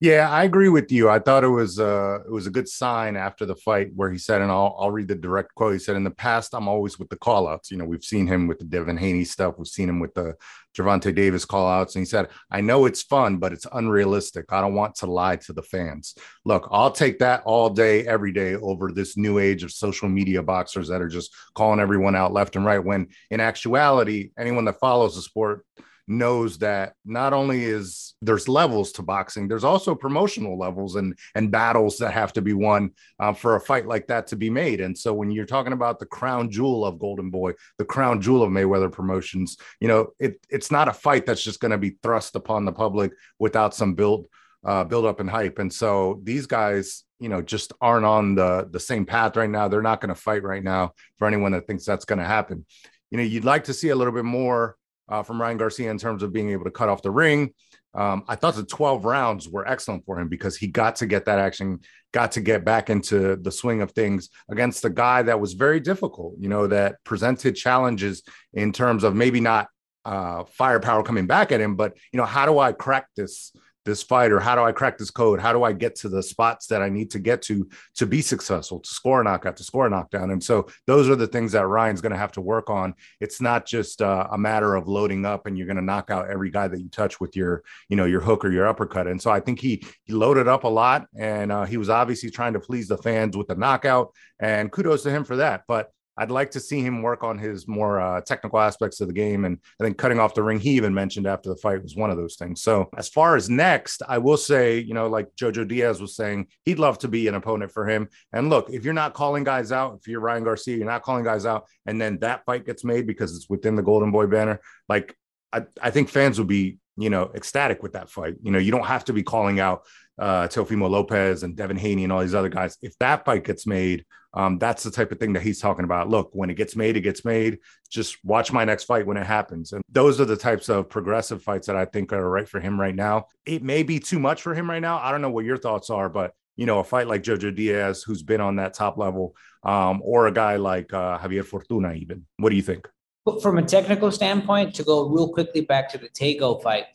Yeah, 0.01 0.27
I 0.31 0.46
agree 0.46 0.70
with 0.70 0.91
you. 0.91 1.10
I 1.10 1.20
thought 1.20 1.43
it 1.43 1.48
was 1.50 1.79
uh 1.79 2.22
it 2.25 2.31
was 2.31 2.48
a 2.48 2.50
good 2.50 2.67
sign 2.67 3.15
after 3.15 3.46
the 3.46 3.55
fight 3.55 3.89
where 3.96 4.12
he 4.12 4.17
said, 4.17 4.41
and 4.41 4.51
I'll 4.51 4.75
I'll 4.79 4.89
read 4.89 5.08
the 5.08 5.13
direct 5.15 5.53
quote. 5.53 5.74
He 5.74 5.79
said, 5.79 5.96
"In 5.96 6.03
the 6.03 6.10
past, 6.10 6.55
I'm 6.55 6.67
always 6.67 6.98
with 6.98 7.10
the 7.10 7.17
callouts. 7.17 7.70
You 7.70 7.77
know, 7.77 7.86
we've 7.86 8.03
seen 8.03 8.25
him 8.25 8.48
with 8.48 8.58
the 8.58 8.65
Devin 8.65 8.98
Haney 8.98 9.25
stuff. 9.25 9.55
We've 9.60 9.67
seen 9.67 9.88
him 9.89 10.00
with 10.00 10.15
the 10.15 10.34
Gervonta 10.75 11.13
Davis 11.13 11.46
callouts. 11.46 11.93
And 11.93 12.01
he 12.01 12.05
said, 12.05 12.29
I 12.50 12.62
know 12.62 12.86
it's 12.86 13.03
fun, 13.03 13.38
but 13.38 13.53
it's 13.53 13.67
unrealistic. 13.74 14.46
I 14.51 14.62
don't 14.62 14.74
want 14.74 14.96
to 14.96 15.05
lie 15.05 15.36
to 15.36 15.53
the 15.53 15.62
fans. 15.62 16.15
Look, 16.46 16.67
I'll 16.72 16.91
take 16.91 17.20
that 17.20 17.43
all 17.46 17.70
day, 17.70 18.08
every 18.08 18.31
day 18.31 18.55
over 18.55 18.91
this 18.91 19.17
new 19.17 19.38
age 19.38 19.63
of 19.63 19.72
social 19.72 20.08
media 20.10 20.41
boxers 20.41 20.88
that 20.88 21.01
are 21.01 21.10
just 21.10 21.31
calling 21.53 21.81
everyone 21.81 22.15
out 22.15 22.34
left 22.34 22.55
and 22.55 22.65
right. 22.65 22.84
When 22.84 23.10
in 23.29 23.39
actuality, 23.39 24.31
anyone 24.39 24.65
that 24.65 24.79
follows 24.79 25.15
the 25.15 25.22
sport 25.22 25.65
knows 26.08 26.58
that 26.60 26.93
not 27.05 27.34
only 27.34 27.63
is 27.63 28.13
there's 28.22 28.48
levels 28.48 28.91
to 28.93 29.01
boxing, 29.01 29.48
there's 29.48 29.63
also 29.63 29.96
promotional 29.96 30.58
levels 30.58 30.96
and 30.96 31.17
and 31.36 31.51
battles 31.51 31.98
that 31.98 32.12
have 32.12 32.34
to 32.34 32.41
be 32.41 32.53
won 32.53 32.91
uh, 33.20 33.34
for 33.34 33.55
a 33.55 33.62
fight 33.62 33.88
like 33.88 34.08
that 34.08 34.27
to 34.27 34.36
be 34.36 34.50
made. 34.50 34.81
And 34.81 34.98
so 34.98 35.13
when 35.13 35.31
you're 35.31 35.46
talking 35.46 35.74
about 35.74 36.00
the 36.00 36.05
crown 36.05 36.50
jewel 36.50 36.86
of 36.86 37.00
Golden 37.00 37.29
Boy, 37.29 37.53
the 37.77 37.86
crown 37.86 38.22
jewel 38.22 38.43
of 38.43 38.51
Mayweather 38.51 38.91
Promotions, 38.91 39.58
you 39.79 39.88
know 39.88 40.13
it 40.20 40.46
it's 40.50 40.72
not 40.72 40.88
a 40.88 40.93
fight 40.93 41.25
that's 41.25 41.43
just 41.43 41.60
going 41.60 41.72
to 41.72 41.77
be 41.77 41.98
thrust 42.03 42.36
upon 42.36 42.65
the 42.65 42.72
public 42.72 43.12
without 43.39 43.74
some 43.75 43.93
build 43.93 44.27
uh, 44.63 44.84
build 44.84 45.05
up 45.05 45.20
and 45.20 45.29
hype. 45.29 45.60
And 45.60 45.72
so 45.72 46.20
these 46.24 46.46
guys, 46.46 47.03
you 47.20 47.29
know, 47.29 47.41
just 47.41 47.74
aren't 47.81 48.05
on 48.05 48.36
the 48.36 48.67
the 48.70 48.79
same 48.79 49.05
path 49.05 49.36
right 49.36 49.50
now. 49.50 49.67
They're 49.67 49.81
not 49.81 50.01
going 50.01 50.13
to 50.13 50.15
fight 50.15 50.43
right 50.43 50.63
now. 50.63 50.93
For 51.17 51.27
anyone 51.27 51.51
that 51.53 51.67
thinks 51.67 51.86
that's 51.86 52.05
going 52.05 52.20
to 52.20 52.25
happen, 52.25 52.65
you 53.10 53.17
know, 53.17 53.24
you'd 53.24 53.46
like 53.46 53.65
to 53.65 53.74
see 53.74 53.89
a 53.89 53.96
little 53.96 54.13
bit 54.13 54.25
more 54.25 54.77
uh, 55.12 55.22
from 55.22 55.39
Ryan 55.39 55.58
Garcia 55.58 55.91
in 55.91 55.98
terms 55.98 56.24
of 56.24 56.32
being 56.32 56.50
able 56.50 56.63
to 56.63 56.72
cut 56.72 56.89
off 56.89 57.01
the 57.01 57.12
ring. 57.12 57.53
Um, 57.94 58.24
I 58.30 58.36
thought 58.36 58.56
the 58.56 58.63
12 58.63 59.03
rounds 59.03 59.50
were 59.50 59.68
excellent 59.68 60.06
for 60.06 60.18
him 60.18 60.30
because 60.30 60.56
he 60.56 60.68
got 60.68 60.96
to 60.98 61.06
get 61.06 61.25
that 61.25 61.39
action, 61.39 61.82
got 62.13 62.32
to 62.34 62.41
get 62.41 62.63
back 62.63 62.89
into 62.89 63.36
the 63.36 63.51
swing 63.51 63.82
of 63.82 63.91
things 63.91 64.30
against 64.50 64.86
a 64.86 64.89
guy 64.89 65.24
that 65.24 65.41
was 65.41 65.53
very 65.53 65.82
difficult, 65.82 66.36
you 66.39 66.48
know, 66.48 66.68
that 66.68 67.03
presented 67.03 67.58
challenges 67.58 68.24
in 68.53 68.72
terms 68.72 69.03
of 69.03 69.13
maybe 69.13 69.41
not 69.41 69.68
uh, 70.06 70.46
firepower 70.46 71.03
coming 71.03 71.27
back 71.27 71.51
at 71.51 71.60
him, 71.60 71.75
but, 71.75 71.98
you 72.13 72.18
know, 72.18 72.25
how 72.25 72.46
do 72.46 72.58
I 72.58 72.72
crack 72.72 73.08
this? 73.18 73.51
This 73.85 74.03
fight 74.03 74.31
or 74.31 74.39
how 74.39 74.55
do 74.55 74.61
I 74.61 74.71
crack 74.71 74.97
this 74.97 75.11
code? 75.11 75.39
How 75.39 75.53
do 75.53 75.63
I 75.63 75.73
get 75.73 75.95
to 75.97 76.09
the 76.09 76.21
spots 76.21 76.67
that 76.67 76.81
I 76.81 76.89
need 76.89 77.11
to 77.11 77.19
get 77.19 77.41
to 77.43 77.67
to 77.95 78.05
be 78.05 78.21
successful, 78.21 78.79
to 78.79 78.89
score 78.89 79.21
a 79.21 79.23
knockout, 79.23 79.57
to 79.57 79.63
score 79.63 79.88
a 79.88 79.89
knockdown? 79.89 80.31
And 80.31 80.43
so 80.43 80.67
those 80.88 81.09
are 81.09 81.15
the 81.15 81.27
things 81.27 81.51
that 81.53 81.67
Ryan's 81.67 82.01
going 82.01 82.11
to 82.11 82.17
have 82.17 82.31
to 82.33 82.41
work 82.41 82.69
on. 82.69 82.93
It's 83.19 83.41
not 83.41 83.65
just 83.65 84.01
uh, 84.01 84.27
a 84.31 84.38
matter 84.38 84.75
of 84.75 84.88
loading 84.88 85.25
up 85.25 85.45
and 85.45 85.57
you're 85.57 85.67
going 85.67 85.77
to 85.77 85.83
knock 85.83 86.11
out 86.11 86.29
every 86.29 86.51
guy 86.51 86.67
that 86.67 86.79
you 86.79 86.89
touch 86.89 87.19
with 87.19 87.35
your, 87.35 87.63
you 87.89 87.95
know, 87.95 88.05
your 88.05 88.21
hook 88.21 88.45
or 88.45 88.51
your 88.51 88.67
uppercut. 88.67 89.07
And 89.07 89.21
so 89.21 89.31
I 89.31 89.39
think 89.39 89.59
he 89.59 89.83
he 90.03 90.13
loaded 90.13 90.47
up 90.47 90.63
a 90.63 90.67
lot 90.67 91.07
and 91.17 91.51
uh, 91.51 91.65
he 91.65 91.77
was 91.77 91.89
obviously 91.89 92.29
trying 92.29 92.53
to 92.53 92.59
please 92.59 92.88
the 92.88 92.97
fans 92.97 93.35
with 93.35 93.47
the 93.47 93.55
knockout. 93.55 94.13
And 94.39 94.71
kudos 94.71 95.03
to 95.03 95.11
him 95.11 95.23
for 95.23 95.38
that. 95.38 95.63
But 95.67 95.91
I'd 96.21 96.29
like 96.29 96.51
to 96.51 96.59
see 96.59 96.81
him 96.81 97.01
work 97.01 97.23
on 97.23 97.39
his 97.39 97.67
more 97.67 97.99
uh, 97.99 98.21
technical 98.21 98.59
aspects 98.59 99.01
of 99.01 99.07
the 99.07 99.13
game. 99.13 99.43
And 99.45 99.57
I 99.79 99.83
think 99.83 99.97
cutting 99.97 100.19
off 100.19 100.35
the 100.35 100.43
ring, 100.43 100.59
he 100.59 100.69
even 100.73 100.93
mentioned 100.93 101.25
after 101.25 101.49
the 101.49 101.55
fight 101.55 101.81
was 101.81 101.95
one 101.95 102.12
of 102.12 102.17
those 102.17 102.36
things. 102.36 102.62
So 102.62 102.89
as 102.95 103.10
far 103.10 103.36
as 103.36 103.49
next, 103.49 104.03
I 104.07 104.19
will 104.19 104.38
say, 104.38 104.77
you 104.77 104.93
know, 104.93 105.07
like 105.07 105.36
Jojo 105.36 105.67
Diaz 105.67 105.99
was 105.99 106.15
saying, 106.15 106.45
he'd 106.63 106.77
love 106.77 106.99
to 106.99 107.07
be 107.07 107.27
an 107.27 107.34
opponent 107.34 107.71
for 107.71 107.89
him. 107.89 108.07
And 108.34 108.51
look, 108.51 108.69
if 108.69 108.86
you're 108.86 108.93
not 108.93 109.15
calling 109.15 109.43
guys 109.43 109.71
out, 109.71 109.97
if 109.99 110.07
you're 110.07 110.19
Ryan 110.19 110.43
Garcia, 110.43 110.77
you're 110.77 110.86
not 110.86 111.01
calling 111.01 111.23
guys 111.23 111.47
out, 111.47 111.65
and 111.88 111.99
then 111.99 112.19
that 112.19 112.45
fight 112.45 112.67
gets 112.67 112.84
made 112.84 113.07
because 113.07 113.36
it's 113.36 113.49
within 113.49 113.75
the 113.75 113.81
Golden 113.81 114.12
Boy 114.12 114.27
banner, 114.27 114.62
like 114.88 115.17
I, 115.51 115.63
I 115.81 115.89
think 115.89 116.10
fans 116.10 116.38
will 116.38 116.45
be, 116.45 116.77
you 117.01 117.09
know, 117.09 117.31
ecstatic 117.35 117.81
with 117.83 117.93
that 117.93 118.09
fight. 118.09 118.35
You 118.41 118.51
know, 118.51 118.59
you 118.59 118.71
don't 118.71 118.85
have 118.85 119.05
to 119.05 119.13
be 119.13 119.23
calling 119.23 119.59
out 119.59 119.85
uh, 120.19 120.47
Teofimo 120.47 120.89
Lopez 120.89 121.43
and 121.43 121.55
Devin 121.55 121.77
Haney 121.77 122.03
and 122.03 122.13
all 122.13 122.21
these 122.21 122.35
other 122.35 122.49
guys. 122.49 122.77
If 122.81 122.97
that 122.99 123.25
fight 123.25 123.43
gets 123.43 123.65
made, 123.65 124.05
um, 124.33 124.59
that's 124.59 124.83
the 124.83 124.91
type 124.91 125.11
of 125.11 125.19
thing 125.19 125.33
that 125.33 125.41
he's 125.41 125.59
talking 125.59 125.83
about. 125.83 126.09
Look, 126.09 126.29
when 126.33 126.49
it 126.49 126.55
gets 126.55 126.75
made, 126.75 126.95
it 126.95 127.01
gets 127.01 127.25
made. 127.25 127.59
Just 127.89 128.23
watch 128.23 128.53
my 128.53 128.63
next 128.63 128.85
fight 128.85 129.05
when 129.05 129.17
it 129.17 129.25
happens. 129.25 129.73
And 129.73 129.81
those 129.89 130.21
are 130.21 130.25
the 130.25 130.37
types 130.37 130.69
of 130.69 130.89
progressive 130.89 131.43
fights 131.43 131.67
that 131.67 131.75
I 131.75 131.85
think 131.85 132.13
are 132.13 132.29
right 132.29 132.47
for 132.47 132.59
him 132.59 132.79
right 132.79 132.95
now. 132.95 133.25
It 133.45 133.63
may 133.63 133.83
be 133.83 133.99
too 133.99 134.19
much 134.19 134.41
for 134.41 134.53
him 134.53 134.69
right 134.69 134.81
now. 134.81 134.99
I 134.99 135.11
don't 135.11 135.21
know 135.21 135.31
what 135.31 135.45
your 135.45 135.57
thoughts 135.57 135.89
are, 135.89 136.07
but 136.07 136.33
you 136.55 136.65
know, 136.65 136.79
a 136.79 136.83
fight 136.83 137.07
like 137.07 137.23
Jojo 137.23 137.55
Diaz, 137.55 138.03
who's 138.03 138.23
been 138.23 138.41
on 138.41 138.57
that 138.57 138.73
top 138.73 138.97
level, 138.97 139.35
um, 139.63 140.01
or 140.03 140.27
a 140.27 140.31
guy 140.31 140.57
like 140.57 140.93
uh, 140.93 141.17
Javier 141.17 141.45
Fortuna, 141.45 141.93
even. 141.93 142.25
What 142.37 142.49
do 142.49 142.55
you 142.55 142.61
think? 142.61 142.87
But 143.25 143.41
from 143.41 143.57
a 143.57 143.63
technical 143.63 144.12
standpoint, 144.12 144.73
to 144.75 144.84
go 144.84 145.07
real 145.07 145.29
quickly 145.29 145.62
back 145.62 145.89
to 145.89 145.97
the 145.97 146.10
Tagoe 146.10 146.62
fight, 146.62 146.86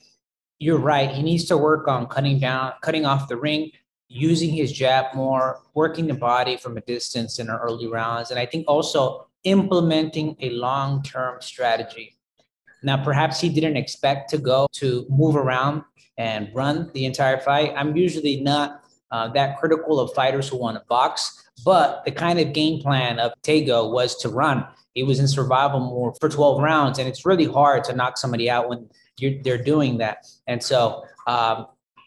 you're 0.58 0.78
right. 0.78 1.10
He 1.10 1.22
needs 1.22 1.44
to 1.46 1.56
work 1.56 1.86
on 1.86 2.06
cutting 2.06 2.38
down, 2.38 2.72
cutting 2.82 3.06
off 3.06 3.28
the 3.28 3.36
ring, 3.36 3.70
using 4.08 4.50
his 4.50 4.72
jab 4.72 5.14
more, 5.14 5.60
working 5.74 6.06
the 6.06 6.14
body 6.14 6.56
from 6.56 6.76
a 6.76 6.80
distance 6.82 7.38
in 7.38 7.48
the 7.48 7.58
early 7.58 7.86
rounds, 7.86 8.30
and 8.30 8.40
I 8.40 8.46
think 8.46 8.64
also 8.66 9.28
implementing 9.44 10.36
a 10.40 10.50
long-term 10.50 11.40
strategy. 11.40 12.16
Now, 12.82 13.02
perhaps 13.02 13.40
he 13.40 13.48
didn't 13.48 13.76
expect 13.76 14.30
to 14.30 14.38
go 14.38 14.66
to 14.74 15.06
move 15.08 15.36
around 15.36 15.82
and 16.18 16.48
run 16.54 16.90
the 16.94 17.04
entire 17.04 17.38
fight. 17.38 17.72
I'm 17.76 17.96
usually 17.96 18.40
not 18.40 18.84
uh, 19.10 19.28
that 19.28 19.58
critical 19.58 20.00
of 20.00 20.12
fighters 20.14 20.48
who 20.48 20.56
want 20.56 20.76
to 20.76 20.84
box, 20.88 21.48
but 21.64 22.04
the 22.04 22.10
kind 22.10 22.38
of 22.38 22.52
game 22.52 22.80
plan 22.80 23.18
of 23.18 23.32
Tagoe 23.42 23.90
was 23.90 24.16
to 24.18 24.28
run. 24.28 24.66
He 24.94 25.02
was 25.02 25.20
in 25.20 25.28
survival 25.28 25.80
mode 25.80 26.18
for 26.18 26.28
12 26.28 26.62
rounds, 26.62 26.98
and 26.98 27.08
it's 27.08 27.26
really 27.26 27.44
hard 27.44 27.84
to 27.84 27.94
knock 27.94 28.16
somebody 28.18 28.48
out 28.48 28.68
when 28.68 28.88
they're 29.18 29.62
doing 29.62 29.98
that. 29.98 30.26
And 30.46 30.62
so 30.62 31.04
um, 31.26 31.66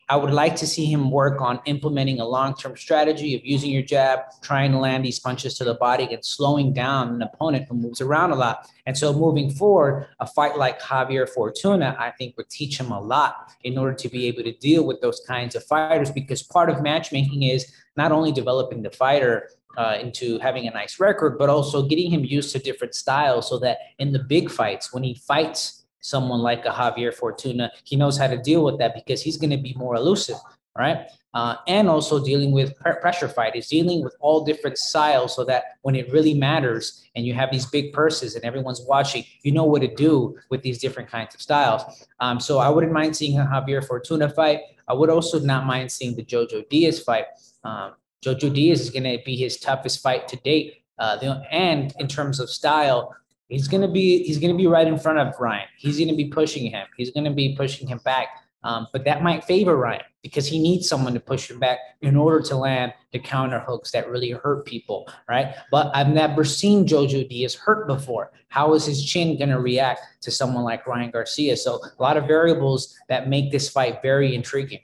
I 0.10 0.15
would 0.15 0.32
like 0.32 0.56
to 0.56 0.65
see 0.65 0.86
him 0.86 1.12
work 1.12 1.39
on 1.39 1.60
implementing 1.65 2.19
a 2.19 2.26
long-term 2.26 2.76
strategy 2.78 3.36
of 3.36 3.45
using 3.45 3.69
your 3.69 3.84
jab, 3.84 4.22
trying 4.41 4.72
to 4.72 4.80
land 4.80 5.06
these 5.06 5.19
punches 5.19 5.56
to 5.60 5.63
the 5.63 5.76
body, 5.76 6.12
and 6.12 6.26
slowing 6.26 6.74
down 6.74 7.13
an 7.13 7.22
opponent 7.22 7.67
who 7.69 7.76
moves 7.76 8.02
around 8.02 8.32
a 8.32 8.36
lot. 8.36 8.67
And 8.88 8.98
so 8.98 9.13
moving 9.13 9.52
forward, 9.52 10.08
a 10.19 10.26
fight 10.26 10.58
like 10.58 10.82
Javier 10.82 11.30
Fortuna, 11.30 11.95
I 12.00 12.10
think 12.10 12.38
would 12.38 12.50
teach 12.50 12.80
him 12.80 12.91
a 12.91 13.00
lot 13.00 13.54
in 13.63 13.78
order 13.78 13.93
to 13.93 14.10
be 14.10 14.26
able 14.26 14.41
to 14.43 14.54
deal 14.54 14.84
with 14.84 15.00
those 15.00 15.22
kinds 15.28 15.54
of 15.56 15.63
fighters. 15.63 16.10
Because 16.10 16.41
part 16.41 16.72
of 16.72 16.82
matchmaking 16.82 17.43
is 17.43 17.72
not 17.95 18.12
only 18.12 18.32
developing 18.32 18.82
the 18.82 18.89
fighter 18.89 19.50
uh, 19.78 19.98
into 20.02 20.39
having 20.39 20.67
a 20.67 20.72
nice 20.72 21.00
record, 21.00 21.38
but 21.38 21.50
also 21.50 21.84
getting 21.84 22.12
him 22.12 22.26
used 22.26 22.52
to 22.54 22.60
different 22.60 22.95
styles 22.95 23.48
so 23.48 23.60
that 23.60 23.78
in 24.00 24.12
the 24.12 24.19
big 24.19 24.50
fights, 24.50 24.91
when 24.91 25.04
he 25.04 25.13
fights 25.13 25.79
someone 26.01 26.39
like 26.41 26.65
a 26.65 26.69
Javier 26.69 27.13
Fortuna, 27.13 27.71
he 27.83 27.95
knows 27.95 28.17
how 28.17 28.27
to 28.27 28.38
deal 28.38 28.63
with 28.63 28.77
that 28.79 28.95
because 28.95 29.21
he's 29.21 29.38
going 29.38 29.49
to 29.49 29.57
be 29.57 29.73
more 29.75 29.95
elusive, 29.95 30.38
right? 30.77 31.07
Uh, 31.35 31.55
and 31.67 31.88
also 31.88 32.23
dealing 32.23 32.51
with 32.51 32.75
pressure 32.79 33.27
fight 33.27 33.55
is 33.55 33.67
dealing 33.67 34.03
with 34.03 34.15
all 34.19 34.43
different 34.43 34.77
styles 34.79 35.35
so 35.35 35.43
that 35.45 35.77
when 35.83 35.95
it 35.95 36.12
really 36.12 36.33
matters 36.33 37.03
and 37.15 37.23
you 37.23 37.35
have 37.35 37.51
these 37.51 37.67
big 37.67 37.93
purses 37.93 38.35
and 38.35 38.43
everyone's 38.43 38.81
watching, 38.81 39.23
you 39.43 39.51
know 39.51 39.63
what 39.63 39.81
to 39.81 39.93
do 39.93 40.35
with 40.49 40.63
these 40.63 40.79
different 40.79 41.07
kinds 41.07 41.35
of 41.35 41.41
styles. 41.41 41.83
Um, 42.19 42.39
so 42.39 42.57
I 42.57 42.69
wouldn't 42.69 42.93
mind 42.93 43.15
seeing 43.15 43.38
a 43.38 43.45
Javier 43.45 43.85
Fortuna 43.85 44.29
fight. 44.29 44.62
I 44.88 44.93
would 44.93 45.12
also 45.12 45.39
not 45.39 45.67
mind 45.67 45.91
seeing 45.91 46.15
the 46.15 46.23
Jojo 46.23 46.67
Diaz 46.67 46.99
fight. 46.99 47.25
Um, 47.63 47.93
Jojo 48.25 48.51
Diaz 48.51 48.81
is 48.81 48.89
going 48.89 49.03
to 49.03 49.19
be 49.23 49.35
his 49.35 49.57
toughest 49.57 50.01
fight 50.01 50.27
to 50.29 50.35
date. 50.38 50.83
Uh, 50.97 51.15
the, 51.17 51.43
and 51.51 51.93
in 51.99 52.07
terms 52.07 52.39
of 52.39 52.49
style, 52.49 53.15
He's 53.49 53.67
gonna 53.67 53.88
be 53.88 54.23
he's 54.23 54.38
gonna 54.38 54.55
be 54.55 54.67
right 54.67 54.88
in 54.88 54.97
front 54.97 55.19
of 55.19 55.38
Ryan. 55.39 55.67
He's 55.77 55.99
gonna 55.99 56.15
be 56.15 56.25
pushing 56.25 56.71
him. 56.71 56.88
He's 56.95 57.12
gonna 57.12 57.33
be 57.33 57.55
pushing 57.55 57.88
him 57.88 57.99
back. 58.05 58.29
Um, 58.63 58.88
but 58.91 59.05
that 59.05 59.23
might 59.23 59.43
favor 59.43 59.75
Ryan 59.75 60.03
because 60.21 60.45
he 60.45 60.59
needs 60.59 60.88
someone 60.88 61.13
to 61.13 61.19
push 61.19 61.49
him 61.49 61.59
back 61.59 61.79
in 62.01 62.17
order 62.17 62.41
to 62.41 62.57
land 62.57 62.93
the 63.13 63.19
counter 63.19 63.59
hooks 63.59 63.91
that 63.91 64.09
really 64.09 64.31
hurt 64.31 64.65
people, 64.65 65.09
right? 65.29 65.55
But 65.71 65.91
I've 65.95 66.09
never 66.09 66.43
seen 66.43 66.85
Jojo 66.85 67.27
Diaz 67.27 67.55
hurt 67.55 67.88
before. 67.88 68.31
How 68.49 68.73
is 68.73 68.85
his 68.85 69.03
chin 69.03 69.38
going 69.38 69.49
to 69.49 69.59
react 69.59 70.01
to 70.21 70.31
someone 70.31 70.63
like 70.63 70.85
Ryan 70.88 71.12
Garcia? 71.12 71.55
So 71.55 71.75
a 71.75 72.01
lot 72.01 72.17
of 72.17 72.27
variables 72.27 72.97
that 73.07 73.29
make 73.29 73.49
this 73.51 73.69
fight 73.69 74.01
very 74.01 74.35
intriguing. 74.35 74.81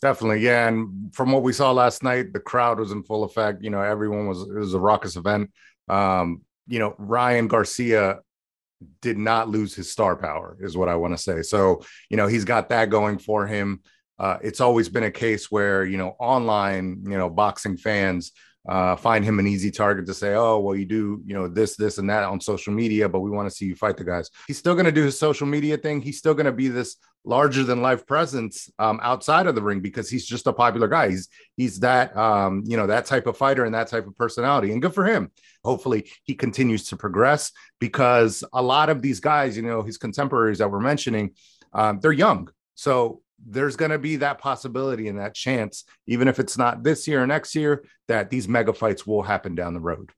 Definitely, 0.00 0.40
yeah. 0.40 0.68
And 0.68 1.12
from 1.14 1.32
what 1.32 1.42
we 1.42 1.52
saw 1.52 1.72
last 1.72 2.02
night, 2.02 2.32
the 2.32 2.40
crowd 2.40 2.78
was 2.78 2.92
in 2.92 3.02
full 3.02 3.24
effect. 3.24 3.64
You 3.64 3.70
know, 3.70 3.80
everyone 3.80 4.28
was 4.28 4.42
it 4.42 4.54
was 4.54 4.74
a 4.74 4.78
raucous 4.78 5.16
event. 5.16 5.50
Um, 5.88 6.42
you 6.66 6.78
know, 6.78 6.94
Ryan 6.98 7.48
Garcia 7.48 8.20
did 9.00 9.16
not 9.18 9.48
lose 9.48 9.74
his 9.74 9.90
star 9.90 10.16
power, 10.16 10.56
is 10.60 10.76
what 10.76 10.88
I 10.88 10.96
want 10.96 11.14
to 11.16 11.22
say. 11.22 11.42
So, 11.42 11.82
you 12.10 12.16
know, 12.16 12.26
he's 12.26 12.44
got 12.44 12.68
that 12.68 12.90
going 12.90 13.18
for 13.18 13.46
him. 13.46 13.80
uh, 14.18 14.38
it's 14.42 14.60
always 14.60 14.88
been 14.88 15.04
a 15.04 15.10
case 15.10 15.50
where 15.50 15.84
you 15.84 15.96
know 15.96 16.14
online 16.20 17.02
you 17.04 17.18
know 17.18 17.28
boxing 17.28 17.76
fans 17.76 18.32
uh, 18.68 18.96
find 18.96 19.24
him 19.24 19.38
an 19.38 19.46
easy 19.46 19.70
target 19.70 20.06
to 20.06 20.14
say, 20.14 20.34
oh, 20.34 20.58
well, 20.58 20.74
you 20.74 20.86
do, 20.86 21.22
you 21.26 21.34
know, 21.34 21.48
this, 21.48 21.76
this, 21.76 21.98
and 21.98 22.08
that 22.08 22.24
on 22.24 22.40
social 22.40 22.72
media, 22.72 23.08
but 23.08 23.20
we 23.20 23.30
want 23.30 23.48
to 23.48 23.54
see 23.54 23.66
you 23.66 23.74
fight 23.74 23.96
the 23.96 24.04
guys. 24.04 24.30
He's 24.46 24.58
still 24.58 24.74
going 24.74 24.86
to 24.86 24.92
do 24.92 25.04
his 25.04 25.18
social 25.18 25.46
media 25.46 25.76
thing. 25.76 26.00
He's 26.00 26.18
still 26.18 26.34
going 26.34 26.46
to 26.46 26.52
be 26.52 26.68
this 26.68 26.96
larger 27.24 27.64
than 27.64 27.82
life 27.82 28.06
presence 28.06 28.70
um, 28.78 29.00
outside 29.02 29.46
of 29.46 29.54
the 29.54 29.62
ring 29.62 29.80
because 29.80 30.08
he's 30.08 30.26
just 30.26 30.46
a 30.46 30.52
popular 30.52 30.88
guy. 30.88 31.10
He's 31.10 31.28
he's 31.56 31.80
that 31.80 32.16
um, 32.16 32.62
you 32.66 32.76
know 32.76 32.86
that 32.86 33.06
type 33.06 33.26
of 33.26 33.36
fighter 33.36 33.64
and 33.64 33.74
that 33.74 33.88
type 33.88 34.06
of 34.06 34.16
personality, 34.16 34.72
and 34.72 34.82
good 34.82 34.94
for 34.94 35.04
him. 35.04 35.30
Hopefully, 35.64 36.10
he 36.24 36.34
continues 36.34 36.88
to 36.88 36.96
progress 36.96 37.52
because 37.80 38.44
a 38.52 38.62
lot 38.62 38.90
of 38.90 39.00
these 39.00 39.20
guys, 39.20 39.56
you 39.56 39.62
know, 39.62 39.82
his 39.82 39.96
contemporaries 39.96 40.58
that 40.58 40.70
we're 40.70 40.80
mentioning, 40.80 41.30
um, 41.72 42.00
they're 42.00 42.12
young. 42.12 42.50
So 42.74 43.22
there's 43.44 43.76
going 43.76 43.90
to 43.90 43.98
be 43.98 44.16
that 44.16 44.38
possibility 44.38 45.08
and 45.08 45.18
that 45.18 45.34
chance, 45.34 45.84
even 46.06 46.28
if 46.28 46.38
it's 46.38 46.58
not 46.58 46.82
this 46.82 47.06
year 47.08 47.22
or 47.22 47.26
next 47.26 47.54
year, 47.54 47.84
that 48.08 48.30
these 48.30 48.48
mega 48.48 48.72
fights 48.72 49.06
will 49.06 49.22
happen 49.22 49.54
down 49.54 49.74
the 49.74 49.80
road. 49.80 50.10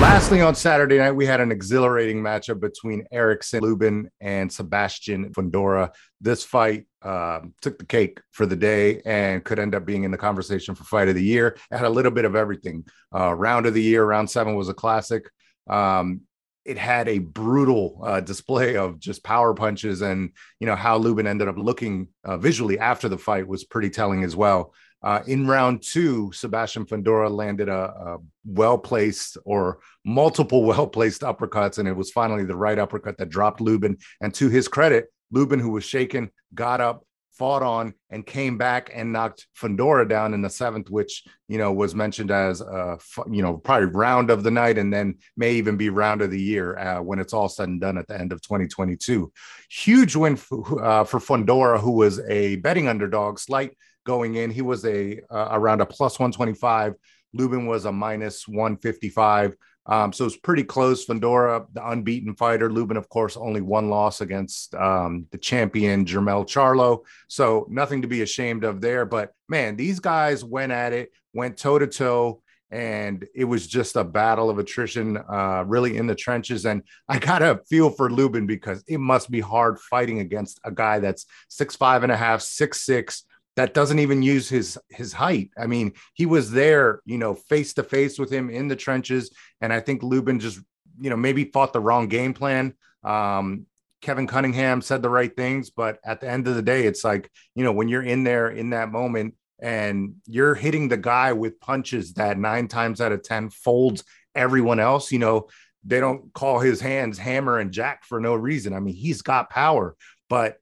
Lastly, 0.00 0.40
on 0.42 0.54
Saturday 0.54 0.98
night, 0.98 1.12
we 1.12 1.26
had 1.26 1.40
an 1.40 1.50
exhilarating 1.50 2.22
matchup 2.22 2.60
between 2.60 3.04
Erickson 3.10 3.60
Lubin 3.60 4.08
and 4.20 4.50
Sebastian 4.50 5.32
Fundora. 5.32 5.90
This 6.20 6.44
fight 6.44 6.86
um, 7.02 7.52
took 7.62 7.78
the 7.78 7.84
cake 7.84 8.20
for 8.30 8.46
the 8.46 8.54
day 8.54 9.02
and 9.04 9.44
could 9.44 9.58
end 9.58 9.74
up 9.74 9.84
being 9.84 10.04
in 10.04 10.12
the 10.12 10.16
conversation 10.16 10.76
for 10.76 10.84
fight 10.84 11.08
of 11.08 11.16
the 11.16 11.22
year. 11.22 11.56
It 11.72 11.76
had 11.76 11.86
a 11.86 11.90
little 11.90 12.12
bit 12.12 12.24
of 12.24 12.36
everything. 12.36 12.84
Uh, 13.12 13.34
round 13.34 13.66
of 13.66 13.74
the 13.74 13.82
year, 13.82 14.04
round 14.04 14.30
seven 14.30 14.54
was 14.54 14.68
a 14.68 14.74
classic. 14.74 15.28
Um, 15.68 16.20
it 16.68 16.76
had 16.76 17.08
a 17.08 17.18
brutal 17.18 17.98
uh, 18.04 18.20
display 18.20 18.76
of 18.76 18.98
just 18.98 19.24
power 19.24 19.54
punches 19.54 20.02
and 20.02 20.30
you 20.60 20.66
know 20.66 20.76
how 20.76 20.98
Lubin 20.98 21.26
ended 21.26 21.48
up 21.48 21.56
looking 21.56 22.08
uh, 22.24 22.36
visually 22.36 22.78
after 22.78 23.08
the 23.08 23.16
fight 23.16 23.48
was 23.48 23.64
pretty 23.64 23.88
telling 23.88 24.22
as 24.22 24.36
well. 24.36 24.74
Uh, 25.02 25.22
in 25.26 25.46
round 25.46 25.82
two, 25.82 26.30
Sebastian 26.32 26.84
Fundora 26.84 27.30
landed 27.30 27.70
a, 27.70 27.78
a 27.78 28.18
well 28.44 28.76
placed 28.76 29.38
or 29.46 29.78
multiple 30.04 30.62
well 30.70 30.86
placed 30.86 31.22
uppercuts, 31.22 31.78
and 31.78 31.88
it 31.88 31.96
was 31.96 32.10
finally 32.10 32.44
the 32.44 32.56
right 32.56 32.78
uppercut 32.78 33.16
that 33.16 33.30
dropped 33.30 33.62
Lubin. 33.62 33.96
And 34.20 34.34
to 34.34 34.50
his 34.50 34.68
credit, 34.68 35.06
Lubin, 35.30 35.60
who 35.60 35.70
was 35.70 35.84
shaken, 35.84 36.30
got 36.54 36.82
up, 36.82 37.06
fought 37.38 37.62
on 37.62 37.94
and 38.10 38.26
came 38.26 38.58
back 38.58 38.90
and 38.92 39.12
knocked 39.12 39.46
Fundora 39.56 40.08
down 40.08 40.34
in 40.34 40.42
the 40.42 40.50
seventh, 40.50 40.90
which 40.90 41.24
you 41.46 41.56
know 41.56 41.72
was 41.72 41.94
mentioned 41.94 42.30
as 42.30 42.60
a 42.60 42.98
you 43.30 43.42
know 43.42 43.56
probably 43.56 43.86
round 43.86 44.30
of 44.30 44.42
the 44.42 44.50
night, 44.50 44.76
and 44.76 44.92
then 44.92 45.18
may 45.36 45.54
even 45.54 45.76
be 45.76 45.88
round 45.88 46.20
of 46.20 46.30
the 46.30 46.40
year 46.40 46.76
uh, 46.76 47.00
when 47.00 47.18
it's 47.18 47.32
all 47.32 47.48
said 47.48 47.68
and 47.68 47.80
done 47.80 47.96
at 47.96 48.08
the 48.08 48.18
end 48.18 48.32
of 48.32 48.42
2022. 48.42 49.32
Huge 49.70 50.16
win 50.16 50.36
for, 50.36 50.84
uh, 50.84 51.04
for 51.04 51.20
Fundora, 51.20 51.80
who 51.80 51.92
was 51.92 52.20
a 52.28 52.56
betting 52.56 52.88
underdog, 52.88 53.38
slight 53.38 53.76
going 54.04 54.34
in. 54.34 54.50
He 54.50 54.62
was 54.62 54.84
a 54.84 55.20
uh, 55.30 55.48
around 55.52 55.80
a 55.80 55.86
plus 55.86 56.18
125. 56.18 56.94
Lubin 57.34 57.66
was 57.66 57.84
a 57.84 57.92
minus 57.92 58.48
155. 58.48 59.54
Um, 59.88 60.12
so 60.12 60.26
it's 60.26 60.36
pretty 60.36 60.64
close. 60.64 61.06
Fundora, 61.06 61.66
the 61.72 61.88
unbeaten 61.88 62.34
fighter. 62.34 62.70
Lubin, 62.70 62.98
of 62.98 63.08
course, 63.08 63.36
only 63.36 63.62
one 63.62 63.88
loss 63.88 64.20
against 64.20 64.74
um, 64.74 65.26
the 65.30 65.38
champion 65.38 66.04
Jermell 66.04 66.46
Charlo. 66.46 67.04
So 67.26 67.66
nothing 67.70 68.02
to 68.02 68.08
be 68.08 68.20
ashamed 68.20 68.64
of 68.64 68.80
there. 68.80 69.06
But 69.06 69.32
man, 69.48 69.76
these 69.76 69.98
guys 69.98 70.44
went 70.44 70.72
at 70.72 70.92
it, 70.92 71.10
went 71.32 71.56
toe 71.56 71.78
to 71.78 71.86
toe, 71.86 72.42
and 72.70 73.26
it 73.34 73.44
was 73.44 73.66
just 73.66 73.96
a 73.96 74.04
battle 74.04 74.50
of 74.50 74.58
attrition, 74.58 75.16
uh, 75.16 75.64
really 75.66 75.96
in 75.96 76.06
the 76.06 76.14
trenches. 76.14 76.66
And 76.66 76.82
I 77.08 77.18
got 77.18 77.40
a 77.40 77.62
feel 77.68 77.88
for 77.88 78.10
Lubin 78.10 78.46
because 78.46 78.84
it 78.86 79.00
must 79.00 79.30
be 79.30 79.40
hard 79.40 79.80
fighting 79.80 80.20
against 80.20 80.60
a 80.64 80.70
guy 80.70 80.98
that's 80.98 81.24
six 81.48 81.76
five 81.76 82.02
and 82.02 82.12
a 82.12 82.16
half, 82.16 82.42
six 82.42 82.82
six, 82.82 83.24
that 83.58 83.74
doesn't 83.74 83.98
even 83.98 84.22
use 84.22 84.48
his 84.48 84.78
his 84.88 85.12
height. 85.12 85.50
I 85.58 85.66
mean, 85.66 85.94
he 86.14 86.26
was 86.26 86.52
there, 86.52 87.02
you 87.04 87.18
know, 87.18 87.34
face 87.34 87.74
to 87.74 87.82
face 87.82 88.16
with 88.16 88.30
him 88.30 88.50
in 88.50 88.68
the 88.68 88.76
trenches, 88.76 89.32
and 89.60 89.72
I 89.72 89.80
think 89.80 90.04
Lubin 90.04 90.38
just, 90.38 90.60
you 91.00 91.10
know, 91.10 91.16
maybe 91.16 91.42
fought 91.42 91.72
the 91.72 91.80
wrong 91.80 92.06
game 92.06 92.34
plan. 92.34 92.74
Um, 93.02 93.66
Kevin 94.00 94.28
Cunningham 94.28 94.80
said 94.80 95.02
the 95.02 95.10
right 95.10 95.34
things, 95.36 95.70
but 95.70 95.98
at 96.04 96.20
the 96.20 96.30
end 96.30 96.46
of 96.46 96.54
the 96.54 96.62
day, 96.62 96.86
it's 96.86 97.02
like 97.02 97.32
you 97.56 97.64
know 97.64 97.72
when 97.72 97.88
you're 97.88 98.04
in 98.04 98.22
there 98.22 98.48
in 98.48 98.70
that 98.70 98.92
moment 98.92 99.34
and 99.58 100.14
you're 100.24 100.54
hitting 100.54 100.86
the 100.86 100.96
guy 100.96 101.32
with 101.32 101.58
punches 101.58 102.12
that 102.12 102.38
nine 102.38 102.68
times 102.68 103.00
out 103.00 103.10
of 103.10 103.24
ten 103.24 103.50
folds 103.50 104.04
everyone 104.36 104.78
else. 104.78 105.10
You 105.10 105.18
know, 105.18 105.48
they 105.82 105.98
don't 105.98 106.32
call 106.32 106.60
his 106.60 106.80
hands 106.80 107.18
hammer 107.18 107.58
and 107.58 107.72
jack 107.72 108.04
for 108.04 108.20
no 108.20 108.36
reason. 108.36 108.72
I 108.72 108.78
mean, 108.78 108.94
he's 108.94 109.22
got 109.22 109.50
power, 109.50 109.96
but 110.28 110.58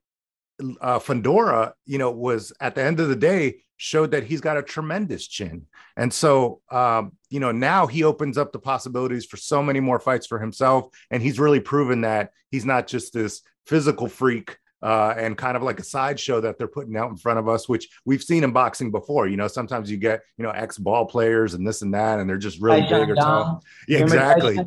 uh, 0.81 0.99
Fundora, 0.99 1.73
you 1.85 1.97
know, 1.97 2.11
was 2.11 2.53
at 2.59 2.75
the 2.75 2.83
end 2.83 2.99
of 2.99 3.09
the 3.09 3.15
day 3.15 3.57
showed 3.77 4.11
that 4.11 4.23
he's 4.23 4.41
got 4.41 4.57
a 4.57 4.63
tremendous 4.63 5.27
chin. 5.27 5.67
And 5.95 6.11
so, 6.11 6.61
um, 6.71 7.13
you 7.29 7.39
know, 7.39 7.51
now 7.51 7.85
he 7.85 8.03
opens 8.03 8.37
up 8.37 8.51
the 8.51 8.59
possibilities 8.59 9.25
for 9.25 9.37
so 9.37 9.61
many 9.61 9.79
more 9.79 9.99
fights 9.99 10.25
for 10.25 10.39
himself. 10.39 10.87
And 11.11 11.21
he's 11.21 11.39
really 11.39 11.59
proven 11.59 12.01
that 12.01 12.31
he's 12.49 12.65
not 12.65 12.87
just 12.87 13.13
this 13.13 13.41
physical 13.67 14.07
freak 14.07 14.57
uh, 14.81 15.13
and 15.17 15.37
kind 15.37 15.57
of 15.57 15.63
like 15.63 15.79
a 15.79 15.83
sideshow 15.83 16.39
that 16.41 16.57
they're 16.57 16.67
putting 16.67 16.95
out 16.95 17.09
in 17.09 17.17
front 17.17 17.39
of 17.39 17.47
us, 17.47 17.67
which 17.67 17.89
we've 18.05 18.21
seen 18.21 18.43
in 18.43 18.51
boxing 18.51 18.91
before. 18.91 19.27
You 19.27 19.37
know, 19.37 19.47
sometimes 19.47 19.89
you 19.89 19.97
get, 19.97 20.21
you 20.37 20.43
know, 20.43 20.51
ex 20.51 20.77
ball 20.77 21.05
players 21.05 21.53
and 21.53 21.67
this 21.67 21.81
and 21.81 21.93
that, 21.93 22.19
and 22.19 22.29
they're 22.29 22.37
just 22.37 22.61
really 22.61 22.81
big 22.81 23.09
or 23.09 23.15
tall. 23.15 23.63
Yeah, 23.87 23.99
exactly. 23.99 24.57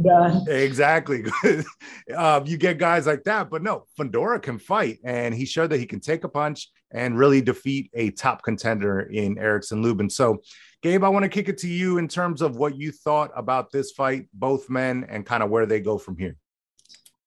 Exactly. 0.48 1.24
uh, 2.16 2.40
you 2.46 2.56
get 2.56 2.78
guys 2.78 3.06
like 3.06 3.24
that, 3.24 3.50
but 3.50 3.62
no, 3.62 3.84
Fundora 3.98 4.42
can 4.42 4.58
fight, 4.58 4.98
and 5.04 5.34
he 5.34 5.44
showed 5.44 5.70
that 5.70 5.78
he 5.78 5.86
can 5.86 6.00
take 6.00 6.24
a 6.24 6.28
punch 6.28 6.68
and 6.92 7.16
really 7.16 7.40
defeat 7.40 7.90
a 7.94 8.10
top 8.10 8.42
contender 8.42 9.00
in 9.00 9.38
Erickson 9.38 9.80
Lubin. 9.82 10.10
So, 10.10 10.42
Gabe, 10.82 11.04
I 11.04 11.08
want 11.08 11.22
to 11.24 11.28
kick 11.28 11.48
it 11.48 11.58
to 11.58 11.68
you 11.68 11.98
in 11.98 12.08
terms 12.08 12.42
of 12.42 12.56
what 12.56 12.76
you 12.76 12.90
thought 12.90 13.30
about 13.36 13.70
this 13.70 13.92
fight, 13.92 14.26
both 14.32 14.68
men, 14.68 15.06
and 15.08 15.24
kind 15.24 15.42
of 15.42 15.50
where 15.50 15.66
they 15.66 15.80
go 15.80 15.98
from 15.98 16.16
here 16.16 16.36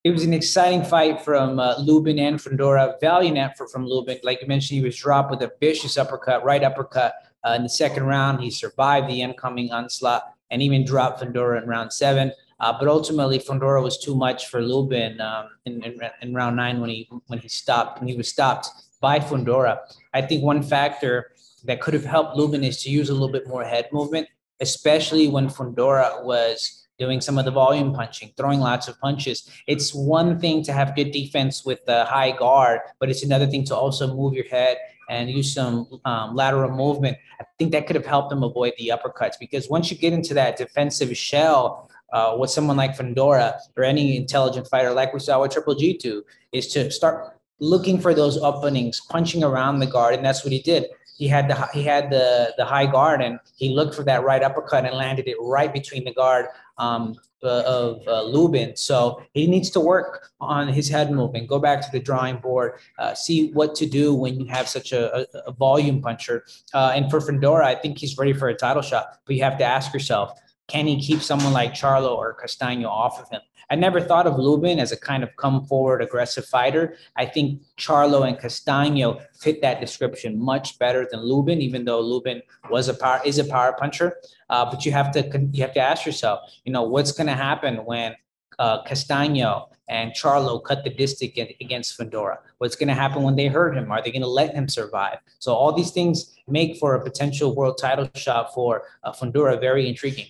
it 0.04 0.12
was 0.12 0.24
an 0.26 0.34
exciting 0.34 0.84
fight 0.84 1.22
from 1.22 1.60
uh, 1.60 1.76
Lubin 1.78 2.20
and 2.20 2.38
Fundora. 2.38 3.00
Valiant 3.00 3.38
effort 3.38 3.72
from 3.72 3.86
Lubin. 3.86 4.20
Like 4.22 4.42
you 4.42 4.48
mentioned, 4.48 4.78
he 4.78 4.84
was 4.86 4.98
dropped 4.98 5.32
with 5.32 5.42
a 5.42 5.52
vicious 5.62 5.98
uppercut, 5.98 6.44
right 6.44 6.62
uppercut 6.62 7.14
uh, 7.46 7.54
in 7.56 7.64
the 7.64 7.70
second 7.70 8.04
round. 8.04 8.42
He 8.42 8.52
survived 8.52 9.08
the 9.08 9.22
incoming 9.22 9.72
onslaught 9.72 10.24
and 10.52 10.62
even 10.62 10.86
dropped 10.86 11.22
Fundora 11.22 11.62
in 11.62 11.70
round 11.70 11.94
seven. 11.94 12.34
Uh, 12.60 12.78
but 12.78 12.88
ultimately, 12.88 13.40
Fundora 13.40 13.82
was 13.82 13.98
too 13.98 14.16
much 14.16 14.48
for 14.48 14.62
Lubin 14.62 15.20
um, 15.22 15.48
in, 15.66 15.82
in, 15.84 16.00
in, 16.22 16.34
round 16.34 16.56
nine 16.56 16.80
when 16.82 16.90
he 16.90 17.10
when 17.28 17.40
he 17.40 17.48
stopped 17.48 18.00
when 18.00 18.08
he 18.08 18.16
was 18.16 18.28
stopped 18.28 18.70
by 19.02 19.20
Fundora. 19.20 19.80
I 20.14 20.22
think 20.22 20.44
one 20.44 20.62
factor 20.62 21.32
that 21.64 21.82
could 21.82 21.94
have 21.94 22.06
helped 22.06 22.36
Lubin 22.36 22.64
is 22.64 22.82
to 22.84 22.90
use 22.90 23.10
a 23.10 23.14
little 23.14 23.32
bit 23.32 23.48
more 23.48 23.64
head 23.64 23.90
movement, 23.92 24.28
especially 24.60 25.28
when 25.28 25.48
Fundora 25.48 26.24
was 26.24 26.83
doing 27.00 27.22
some 27.22 27.38
of 27.38 27.46
the 27.46 27.52
volume 27.52 27.94
punching, 27.94 28.32
throwing 28.38 28.60
lots 28.60 28.88
of 28.88 29.00
punches. 29.00 29.50
It's 29.68 29.94
one 29.94 30.40
thing 30.40 30.64
to 30.64 30.74
have 30.74 30.96
good 30.96 31.12
defense 31.12 31.66
with 31.66 31.84
the 31.86 32.06
high 32.06 32.32
guard, 32.32 32.82
but 33.00 33.10
it's 33.10 33.24
another 33.24 33.48
thing 33.48 33.64
to 33.66 33.76
also 33.76 34.14
move 34.16 34.34
your 34.34 34.46
head 34.46 34.78
and 35.10 35.30
use 35.30 35.54
some 35.54 35.88
um, 36.06 36.36
lateral 36.36 36.72
movement. 36.72 37.18
I 37.40 37.46
think 37.58 37.72
that 37.72 37.88
could 37.88 37.96
have 37.96 38.06
helped 38.06 38.32
him 38.32 38.44
avoid 38.44 38.74
the 38.78 38.92
uppercuts 38.96 39.36
because 39.40 39.70
once 39.70 39.92
you 39.92 39.98
get 39.98 40.14
into 40.14 40.34
that 40.36 40.58
defensive 40.58 41.16
shell 41.18 41.90
uh, 42.14 42.36
with 42.40 42.50
someone 42.50 42.78
like 42.78 42.96
Fundora 42.96 43.58
or 43.76 43.84
any 43.84 44.16
intelligent 44.16 44.68
fighter, 44.68 44.92
like 44.92 45.14
we 45.14 45.20
saw 45.20 45.42
with 45.42 45.52
Triple 45.52 45.76
G 45.76 45.98
two, 45.98 46.24
is 46.52 46.68
to 46.70 46.92
start 46.92 47.38
looking 47.60 48.00
for 48.00 48.14
those 48.14 48.38
openings, 48.38 49.02
punching 49.10 49.44
around 49.44 49.80
the 49.80 49.88
guard, 49.88 50.16
and 50.16 50.26
that's 50.26 50.44
what 50.44 50.54
he 50.54 50.62
did 50.62 50.86
he 51.16 51.28
had 51.28 51.48
the 51.48 51.56
he 51.68 51.84
had 51.84 52.10
the 52.10 52.54
the 52.58 52.66
high 52.66 52.86
guard 52.86 53.22
and 53.22 53.40
he 53.56 53.70
looked 53.70 53.96
for 53.96 54.04
that 54.04 54.24
right 54.24 54.44
uppercut 54.44 54.86
and 54.86 54.96
landed 54.96 55.28
it 55.28 55.38
right 55.40 55.72
between 55.72 56.04
the 56.04 56.14
guard 56.14 56.48
um, 56.78 57.16
uh, 57.44 57.64
of 57.66 58.08
uh, 58.08 58.24
Lubin. 58.24 58.76
So 58.76 59.22
he 59.34 59.48
needs 59.48 59.70
to 59.72 59.80
work 59.80 60.32
on 60.40 60.68
his 60.70 60.88
head 60.88 61.12
movement. 61.12 61.48
Go 61.48 61.60
back 61.60 61.82
to 61.82 61.88
the 61.92 62.00
drawing 62.00 62.38
board. 62.38 62.80
Uh, 62.98 63.14
see 63.14 63.52
what 63.52 63.76
to 63.76 63.86
do 63.86 64.14
when 64.14 64.40
you 64.40 64.46
have 64.46 64.70
such 64.70 64.94
a, 64.94 65.20
a, 65.20 65.26
a 65.48 65.52
volume 65.52 66.02
puncher. 66.02 66.46
Uh, 66.74 66.94
and 66.96 67.12
for 67.12 67.20
Fundora, 67.20 67.64
I 67.66 67.76
think 67.76 67.98
he's 67.98 68.18
ready 68.18 68.34
for 68.34 68.48
a 68.48 68.56
title 68.56 68.82
shot. 68.82 69.20
But 69.26 69.36
you 69.36 69.44
have 69.44 69.58
to 69.58 69.66
ask 69.66 69.94
yourself, 69.94 70.40
can 70.68 70.88
he 70.88 71.00
keep 71.02 71.22
someone 71.22 71.54
like 71.54 71.74
Charlo 71.74 72.16
or 72.16 72.36
Castaño 72.42 72.88
off 72.88 73.20
of 73.20 73.30
him? 73.30 73.42
I 73.70 73.76
never 73.76 74.02
thought 74.02 74.28
of 74.28 74.38
Lubin 74.38 74.80
as 74.80 74.92
a 74.92 74.98
kind 74.98 75.24
of 75.24 75.36
come 75.38 75.66
forward 75.66 76.02
aggressive 76.02 76.46
fighter. 76.46 76.96
I 77.16 77.26
think 77.26 77.62
Charlo 77.78 78.28
and 78.28 78.38
Castaño 78.38 79.22
fit 79.36 79.62
that 79.62 79.80
description 79.80 80.40
much 80.40 80.78
better 80.80 81.08
than 81.10 81.22
Lubin, 81.22 81.62
even 81.62 81.86
though 81.86 82.02
Lubin 82.02 82.42
was 82.70 82.88
a 82.88 82.94
power 82.94 83.22
is 83.26 83.40
a 83.40 83.46
power 83.46 83.74
puncher. 83.74 84.18
Uh, 84.50 84.70
but 84.70 84.86
you 84.86 84.92
have 84.92 85.12
to 85.14 85.50
you 85.52 85.62
have 85.64 85.74
to 85.74 85.80
ask 85.80 86.06
yourself, 86.06 86.40
you 86.66 86.72
know, 86.72 86.84
what's 86.84 87.12
going 87.12 87.28
to 87.28 87.34
happen 87.34 87.78
when 87.86 88.16
uh, 88.60 88.84
Castaño 88.84 89.70
and 89.90 90.12
Charlo 90.12 90.64
cut 90.64 90.84
the 90.84 90.90
distance 90.90 91.34
against 91.60 91.98
Fundora? 91.98 92.38
What's 92.60 92.76
going 92.76 92.90
to 92.90 92.94
happen 92.94 93.24
when 93.24 93.36
they 93.36 93.48
hurt 93.48 93.76
him? 93.76 93.92
Are 93.92 94.02
they 94.02 94.12
going 94.12 94.22
to 94.22 94.28
let 94.28 94.54
him 94.54 94.68
survive? 94.68 95.18
So 95.40 95.54
all 95.54 95.74
these 95.74 95.92
things 95.92 96.36
make 96.48 96.78
for 96.78 96.96
a 96.96 97.04
potential 97.04 97.56
world 97.56 97.78
title 97.80 98.10
shot 98.16 98.54
for 98.54 98.84
uh, 99.04 99.12
Fundora 99.14 99.60
very 99.60 99.88
intriguing. 99.88 100.28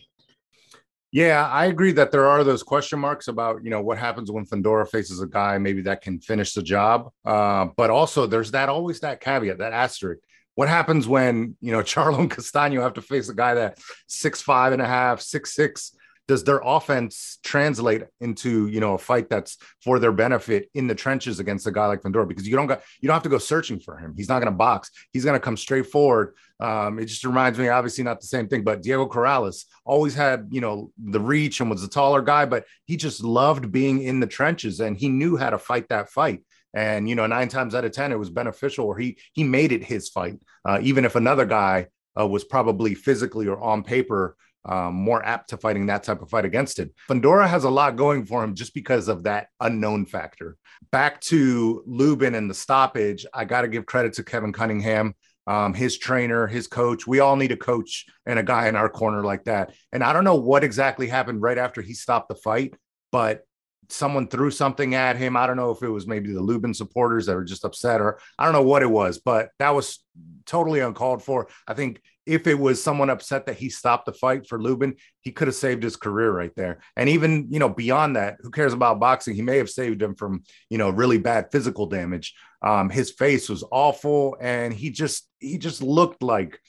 Yeah, 1.13 1.47
I 1.47 1.67
agree 1.67 1.91
that 1.91 2.11
there 2.11 2.25
are 2.25 2.43
those 2.43 2.63
question 2.63 2.97
marks 2.99 3.27
about 3.27 3.63
you 3.63 3.69
know 3.69 3.81
what 3.81 3.99
happens 3.99 4.31
when 4.31 4.47
Fundora 4.47 4.89
faces 4.89 5.21
a 5.21 5.27
guy 5.27 5.59
maybe 5.59 5.83
that 5.83 6.01
can 6.01 6.19
finish 6.19 6.53
the 6.53 6.63
job. 6.63 7.11
Uh, 7.23 7.67
but 7.77 7.91
also 7.91 8.25
there's 8.25 8.49
that 8.51 8.67
always 8.67 8.99
that 9.01 9.21
caveat, 9.21 9.59
that 9.59 9.73
asterisk. 9.73 10.23
What 10.55 10.69
happens 10.69 11.07
when 11.07 11.55
you 11.61 11.71
know 11.71 11.79
Charlo 11.83 12.17
and 12.17 12.31
Castaño 12.31 12.81
have 12.81 12.95
to 12.95 13.03
face 13.03 13.29
a 13.29 13.35
guy 13.35 13.53
that 13.53 13.77
six 14.07 14.41
five 14.41 14.73
and 14.73 14.81
a 14.81 14.87
half, 14.87 15.21
six 15.21 15.53
six, 15.53 15.95
does 16.27 16.43
their 16.43 16.61
offense 16.63 17.39
translate 17.43 18.03
into 18.21 18.67
you 18.67 18.79
know 18.79 18.93
a 18.93 18.97
fight 18.97 19.29
that's 19.29 19.57
for 19.83 19.99
their 19.99 20.11
benefit 20.11 20.69
in 20.73 20.87
the 20.87 20.95
trenches 20.95 21.39
against 21.39 21.67
a 21.67 21.71
guy 21.71 21.87
like 21.87 22.01
Fundora? 22.01 22.27
Because 22.27 22.47
you 22.47 22.55
don't 22.55 22.67
got 22.67 22.81
you 23.01 23.07
don't 23.07 23.15
have 23.15 23.23
to 23.23 23.29
go 23.29 23.37
searching 23.37 23.79
for 23.79 23.97
him. 23.97 24.13
He's 24.15 24.29
not 24.29 24.39
going 24.39 24.51
to 24.51 24.57
box. 24.57 24.89
He's 25.11 25.25
going 25.25 25.39
to 25.39 25.43
come 25.43 25.57
straight 25.57 25.87
forward. 25.87 26.35
Um, 26.59 26.99
it 26.99 27.05
just 27.05 27.25
reminds 27.25 27.59
me, 27.59 27.67
obviously 27.67 28.03
not 28.03 28.21
the 28.21 28.27
same 28.27 28.47
thing, 28.47 28.63
but 28.63 28.81
Diego 28.81 29.07
Corrales 29.07 29.65
always 29.85 30.15
had 30.15 30.47
you 30.51 30.61
know 30.61 30.91
the 30.97 31.19
reach 31.19 31.59
and 31.59 31.69
was 31.69 31.83
a 31.83 31.89
taller 31.89 32.21
guy, 32.21 32.45
but 32.45 32.65
he 32.85 32.95
just 32.95 33.23
loved 33.23 33.71
being 33.71 34.01
in 34.01 34.19
the 34.19 34.27
trenches 34.27 34.79
and 34.79 34.97
he 34.97 35.09
knew 35.09 35.35
how 35.35 35.49
to 35.49 35.57
fight 35.57 35.89
that 35.89 36.09
fight. 36.09 36.43
And 36.73 37.07
you 37.07 37.15
know, 37.15 37.27
nine 37.27 37.49
times 37.49 37.75
out 37.75 37.85
of 37.85 37.91
ten, 37.91 38.11
it 38.11 38.19
was 38.19 38.29
beneficial, 38.29 38.85
or 38.85 38.97
he 38.97 39.17
he 39.33 39.43
made 39.43 39.71
it 39.71 39.83
his 39.83 40.09
fight, 40.09 40.39
uh, 40.65 40.79
even 40.81 41.05
if 41.05 41.15
another 41.15 41.45
guy 41.45 41.87
uh, 42.19 42.25
was 42.25 42.43
probably 42.43 42.95
physically 42.95 43.47
or 43.47 43.59
on 43.59 43.83
paper 43.83 44.35
um, 44.65 44.93
more 44.93 45.23
apt 45.25 45.49
to 45.49 45.57
fighting 45.57 45.87
that 45.87 46.03
type 46.03 46.21
of 46.21 46.29
fight 46.29 46.45
against 46.45 46.79
it. 46.79 46.93
Fundora 47.09 47.47
has 47.47 47.63
a 47.63 47.69
lot 47.69 47.95
going 47.95 48.25
for 48.25 48.43
him 48.43 48.55
just 48.55 48.73
because 48.73 49.07
of 49.07 49.23
that 49.23 49.47
unknown 49.59 50.05
factor. 50.05 50.57
Back 50.91 51.21
to 51.21 51.83
Lubin 51.85 52.35
and 52.35 52.49
the 52.49 52.53
stoppage, 52.53 53.25
I 53.33 53.45
got 53.45 53.61
to 53.61 53.67
give 53.67 53.85
credit 53.85 54.13
to 54.13 54.23
Kevin 54.23 54.53
Cunningham, 54.53 55.15
um, 55.47 55.73
his 55.73 55.97
trainer, 55.97 56.47
his 56.47 56.67
coach. 56.67 57.05
We 57.05 57.19
all 57.19 57.35
need 57.35 57.51
a 57.51 57.57
coach 57.57 58.05
and 58.25 58.39
a 58.39 58.43
guy 58.43 58.67
in 58.67 58.75
our 58.75 58.89
corner 58.89 59.23
like 59.23 59.45
that. 59.45 59.73
And 59.91 60.03
I 60.03 60.13
don't 60.13 60.23
know 60.23 60.35
what 60.35 60.63
exactly 60.63 61.07
happened 61.07 61.41
right 61.41 61.57
after 61.57 61.81
he 61.81 61.93
stopped 61.93 62.29
the 62.29 62.35
fight, 62.35 62.75
but 63.11 63.43
someone 63.89 64.27
threw 64.27 64.49
something 64.49 64.95
at 64.95 65.17
him. 65.17 65.35
I 65.35 65.45
don't 65.47 65.57
know 65.57 65.71
if 65.71 65.83
it 65.83 65.89
was 65.89 66.07
maybe 66.07 66.31
the 66.31 66.41
Lubin 66.41 66.73
supporters 66.73 67.25
that 67.25 67.35
were 67.35 67.43
just 67.43 67.65
upset 67.65 68.01
or 68.01 68.19
I 68.39 68.45
don't 68.45 68.53
know 68.53 68.63
what 68.63 68.81
it 68.81 68.89
was, 68.89 69.19
but 69.19 69.49
that 69.59 69.71
was 69.71 70.03
totally 70.45 70.79
uncalled 70.79 71.21
for. 71.21 71.47
I 71.67 71.73
think 71.73 72.01
if 72.25 72.47
it 72.47 72.57
was 72.57 72.81
someone 72.81 73.09
upset 73.09 73.45
that 73.45 73.57
he 73.57 73.69
stopped 73.69 74.05
the 74.05 74.13
fight 74.13 74.47
for 74.47 74.61
Lubin, 74.61 74.95
he 75.21 75.31
could 75.31 75.47
have 75.47 75.55
saved 75.55 75.83
his 75.83 75.95
career 75.95 76.31
right 76.31 76.55
there. 76.55 76.79
And 76.95 77.09
even, 77.09 77.47
you 77.49 77.59
know, 77.59 77.69
beyond 77.69 78.15
that, 78.15 78.37
who 78.39 78.49
cares 78.49 78.73
about 78.73 78.99
boxing? 78.99 79.35
He 79.35 79.41
may 79.41 79.57
have 79.57 79.69
saved 79.69 80.01
him 80.01 80.15
from, 80.15 80.43
you 80.69 80.77
know, 80.77 80.89
really 80.89 81.17
bad 81.17 81.49
physical 81.51 81.85
damage. 81.85 82.33
Um, 82.61 82.89
his 82.89 83.11
face 83.11 83.49
was 83.49 83.63
awful 83.71 84.37
and 84.39 84.73
he 84.73 84.89
just 84.89 85.27
he 85.39 85.57
just 85.57 85.81
looked 85.81 86.23
like 86.23 86.59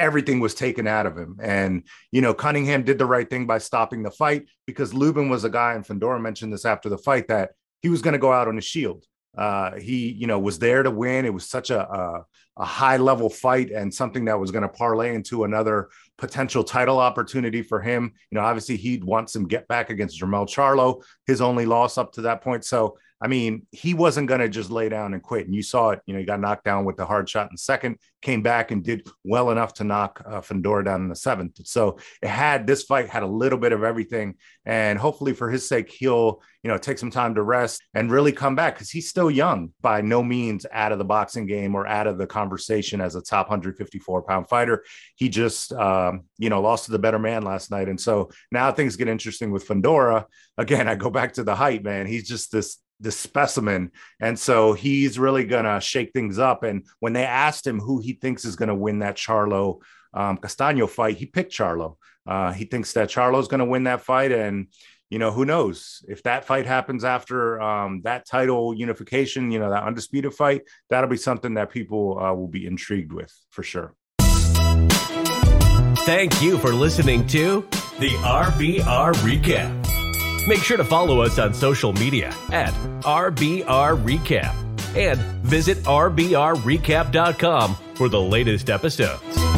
everything 0.00 0.40
was 0.40 0.54
taken 0.54 0.86
out 0.86 1.06
of 1.06 1.16
him. 1.16 1.36
And, 1.40 1.84
you 2.10 2.22
know, 2.22 2.32
Cunningham 2.32 2.84
did 2.84 2.98
the 2.98 3.06
right 3.06 3.28
thing 3.28 3.46
by 3.46 3.58
stopping 3.58 4.02
the 4.02 4.10
fight 4.10 4.46
because 4.66 4.94
Lubin 4.94 5.28
was 5.28 5.44
a 5.44 5.50
guy, 5.50 5.74
and 5.74 5.84
Fundora 5.84 6.20
mentioned 6.20 6.52
this 6.52 6.64
after 6.64 6.88
the 6.88 6.98
fight, 6.98 7.28
that 7.28 7.50
he 7.82 7.90
was 7.90 8.02
going 8.02 8.12
to 8.12 8.18
go 8.18 8.32
out 8.32 8.48
on 8.48 8.58
a 8.58 8.62
shield. 8.62 9.04
Uh, 9.36 9.76
he, 9.76 10.10
you 10.10 10.26
know, 10.26 10.38
was 10.38 10.58
there 10.58 10.82
to 10.82 10.90
win. 10.90 11.24
It 11.24 11.32
was 11.32 11.48
such 11.48 11.70
a, 11.70 11.88
a, 11.88 12.24
a 12.56 12.64
high 12.64 12.96
level 12.96 13.30
fight 13.30 13.70
and 13.70 13.92
something 13.92 14.24
that 14.24 14.38
was 14.38 14.50
going 14.50 14.62
to 14.62 14.68
parlay 14.68 15.14
into 15.14 15.44
another 15.44 15.88
potential 16.18 16.64
title 16.64 16.98
opportunity 16.98 17.62
for 17.62 17.80
him. 17.80 18.12
You 18.30 18.36
know, 18.36 18.44
obviously 18.44 18.76
he'd 18.76 19.04
want 19.04 19.30
some 19.30 19.46
get 19.46 19.68
back 19.68 19.90
against 19.90 20.20
Jermell 20.20 20.48
Charlo, 20.48 21.02
his 21.26 21.40
only 21.40 21.64
loss 21.64 21.96
up 21.96 22.12
to 22.14 22.22
that 22.22 22.42
point. 22.42 22.64
So 22.64 22.98
I 23.22 23.28
mean, 23.28 23.66
he 23.70 23.92
wasn't 23.92 24.28
going 24.28 24.40
to 24.40 24.48
just 24.48 24.70
lay 24.70 24.88
down 24.88 25.12
and 25.12 25.22
quit. 25.22 25.44
And 25.44 25.54
you 25.54 25.62
saw 25.62 25.90
it, 25.90 26.00
you 26.06 26.14
know, 26.14 26.20
he 26.20 26.24
got 26.24 26.40
knocked 26.40 26.64
down 26.64 26.86
with 26.86 26.96
the 26.96 27.04
hard 27.04 27.28
shot 27.28 27.48
in 27.48 27.54
the 27.54 27.58
second, 27.58 27.98
came 28.22 28.42
back 28.42 28.70
and 28.70 28.82
did 28.82 29.06
well 29.24 29.50
enough 29.50 29.74
to 29.74 29.84
knock 29.84 30.22
uh, 30.24 30.40
Fundora 30.40 30.84
down 30.84 31.02
in 31.02 31.08
the 31.08 31.16
seventh. 31.16 31.60
So 31.66 31.98
it 32.22 32.28
had 32.28 32.66
this 32.66 32.84
fight 32.84 33.10
had 33.10 33.22
a 33.22 33.26
little 33.26 33.58
bit 33.58 33.72
of 33.72 33.84
everything. 33.84 34.36
And 34.64 34.98
hopefully 34.98 35.34
for 35.34 35.50
his 35.50 35.68
sake, 35.68 35.90
he'll, 35.90 36.40
you 36.62 36.70
know, 36.70 36.78
take 36.78 36.96
some 36.96 37.10
time 37.10 37.34
to 37.34 37.42
rest 37.42 37.82
and 37.92 38.10
really 38.10 38.32
come 38.32 38.54
back 38.54 38.74
because 38.74 38.90
he's 38.90 39.10
still 39.10 39.30
young, 39.30 39.72
by 39.82 40.00
no 40.00 40.22
means 40.22 40.64
out 40.72 40.92
of 40.92 40.98
the 40.98 41.04
boxing 41.04 41.44
game 41.44 41.74
or 41.74 41.86
out 41.86 42.06
of 42.06 42.16
the 42.16 42.26
conversation 42.26 43.02
as 43.02 43.16
a 43.16 43.22
top 43.22 43.48
154 43.50 44.22
pound 44.22 44.48
fighter. 44.48 44.82
He 45.16 45.28
just, 45.28 45.74
um, 45.74 46.22
you 46.38 46.48
know, 46.48 46.62
lost 46.62 46.86
to 46.86 46.90
the 46.90 46.98
better 46.98 47.18
man 47.18 47.42
last 47.42 47.70
night. 47.70 47.88
And 47.88 48.00
so 48.00 48.30
now 48.50 48.72
things 48.72 48.96
get 48.96 49.08
interesting 49.08 49.50
with 49.50 49.66
Fundora. 49.66 50.24
Again, 50.56 50.88
I 50.88 50.94
go 50.94 51.10
back 51.10 51.34
to 51.34 51.44
the 51.44 51.54
height, 51.54 51.84
man. 51.84 52.06
He's 52.06 52.26
just 52.26 52.50
this 52.50 52.78
the 53.00 53.10
specimen. 53.10 53.90
And 54.20 54.38
so 54.38 54.72
he's 54.72 55.18
really 55.18 55.44
going 55.44 55.64
to 55.64 55.80
shake 55.80 56.12
things 56.12 56.38
up. 56.38 56.62
And 56.62 56.86
when 57.00 57.12
they 57.12 57.24
asked 57.24 57.66
him 57.66 57.80
who 57.80 57.98
he 58.00 58.12
thinks 58.12 58.44
is 58.44 58.56
going 58.56 58.68
to 58.68 58.74
win 58.74 59.00
that 59.00 59.16
Charlo 59.16 59.80
um, 60.12 60.38
Castaño 60.38 60.88
fight, 60.88 61.16
he 61.16 61.26
picked 61.26 61.52
Charlo. 61.52 61.96
Uh, 62.26 62.52
he 62.52 62.64
thinks 62.64 62.92
that 62.92 63.08
Charlo 63.08 63.40
is 63.40 63.48
going 63.48 63.60
to 63.60 63.64
win 63.64 63.84
that 63.84 64.02
fight. 64.02 64.32
And, 64.32 64.68
you 65.08 65.18
know, 65.18 65.32
who 65.32 65.44
knows 65.44 66.04
if 66.08 66.22
that 66.24 66.44
fight 66.44 66.66
happens 66.66 67.04
after 67.04 67.60
um, 67.60 68.02
that 68.04 68.26
title 68.26 68.74
unification, 68.74 69.50
you 69.50 69.58
know, 69.58 69.70
that 69.70 69.82
undisputed 69.82 70.34
fight, 70.34 70.62
that'll 70.90 71.10
be 71.10 71.16
something 71.16 71.54
that 71.54 71.70
people 71.70 72.18
uh, 72.18 72.32
will 72.34 72.48
be 72.48 72.66
intrigued 72.66 73.12
with 73.12 73.34
for 73.50 73.62
sure. 73.62 73.94
Thank 76.04 76.42
you 76.42 76.58
for 76.58 76.72
listening 76.72 77.26
to 77.28 77.60
the 77.98 78.10
RBR 78.22 79.12
Recap. 79.16 79.79
Make 80.46 80.62
sure 80.62 80.76
to 80.76 80.84
follow 80.84 81.20
us 81.20 81.38
on 81.38 81.52
social 81.54 81.92
media 81.92 82.34
at 82.50 82.72
RBR 83.02 84.02
Recap 84.02 84.54
and 84.96 85.20
visit 85.44 85.78
RBRRecap.com 85.84 87.76
for 87.94 88.08
the 88.08 88.20
latest 88.20 88.70
episodes. 88.70 89.49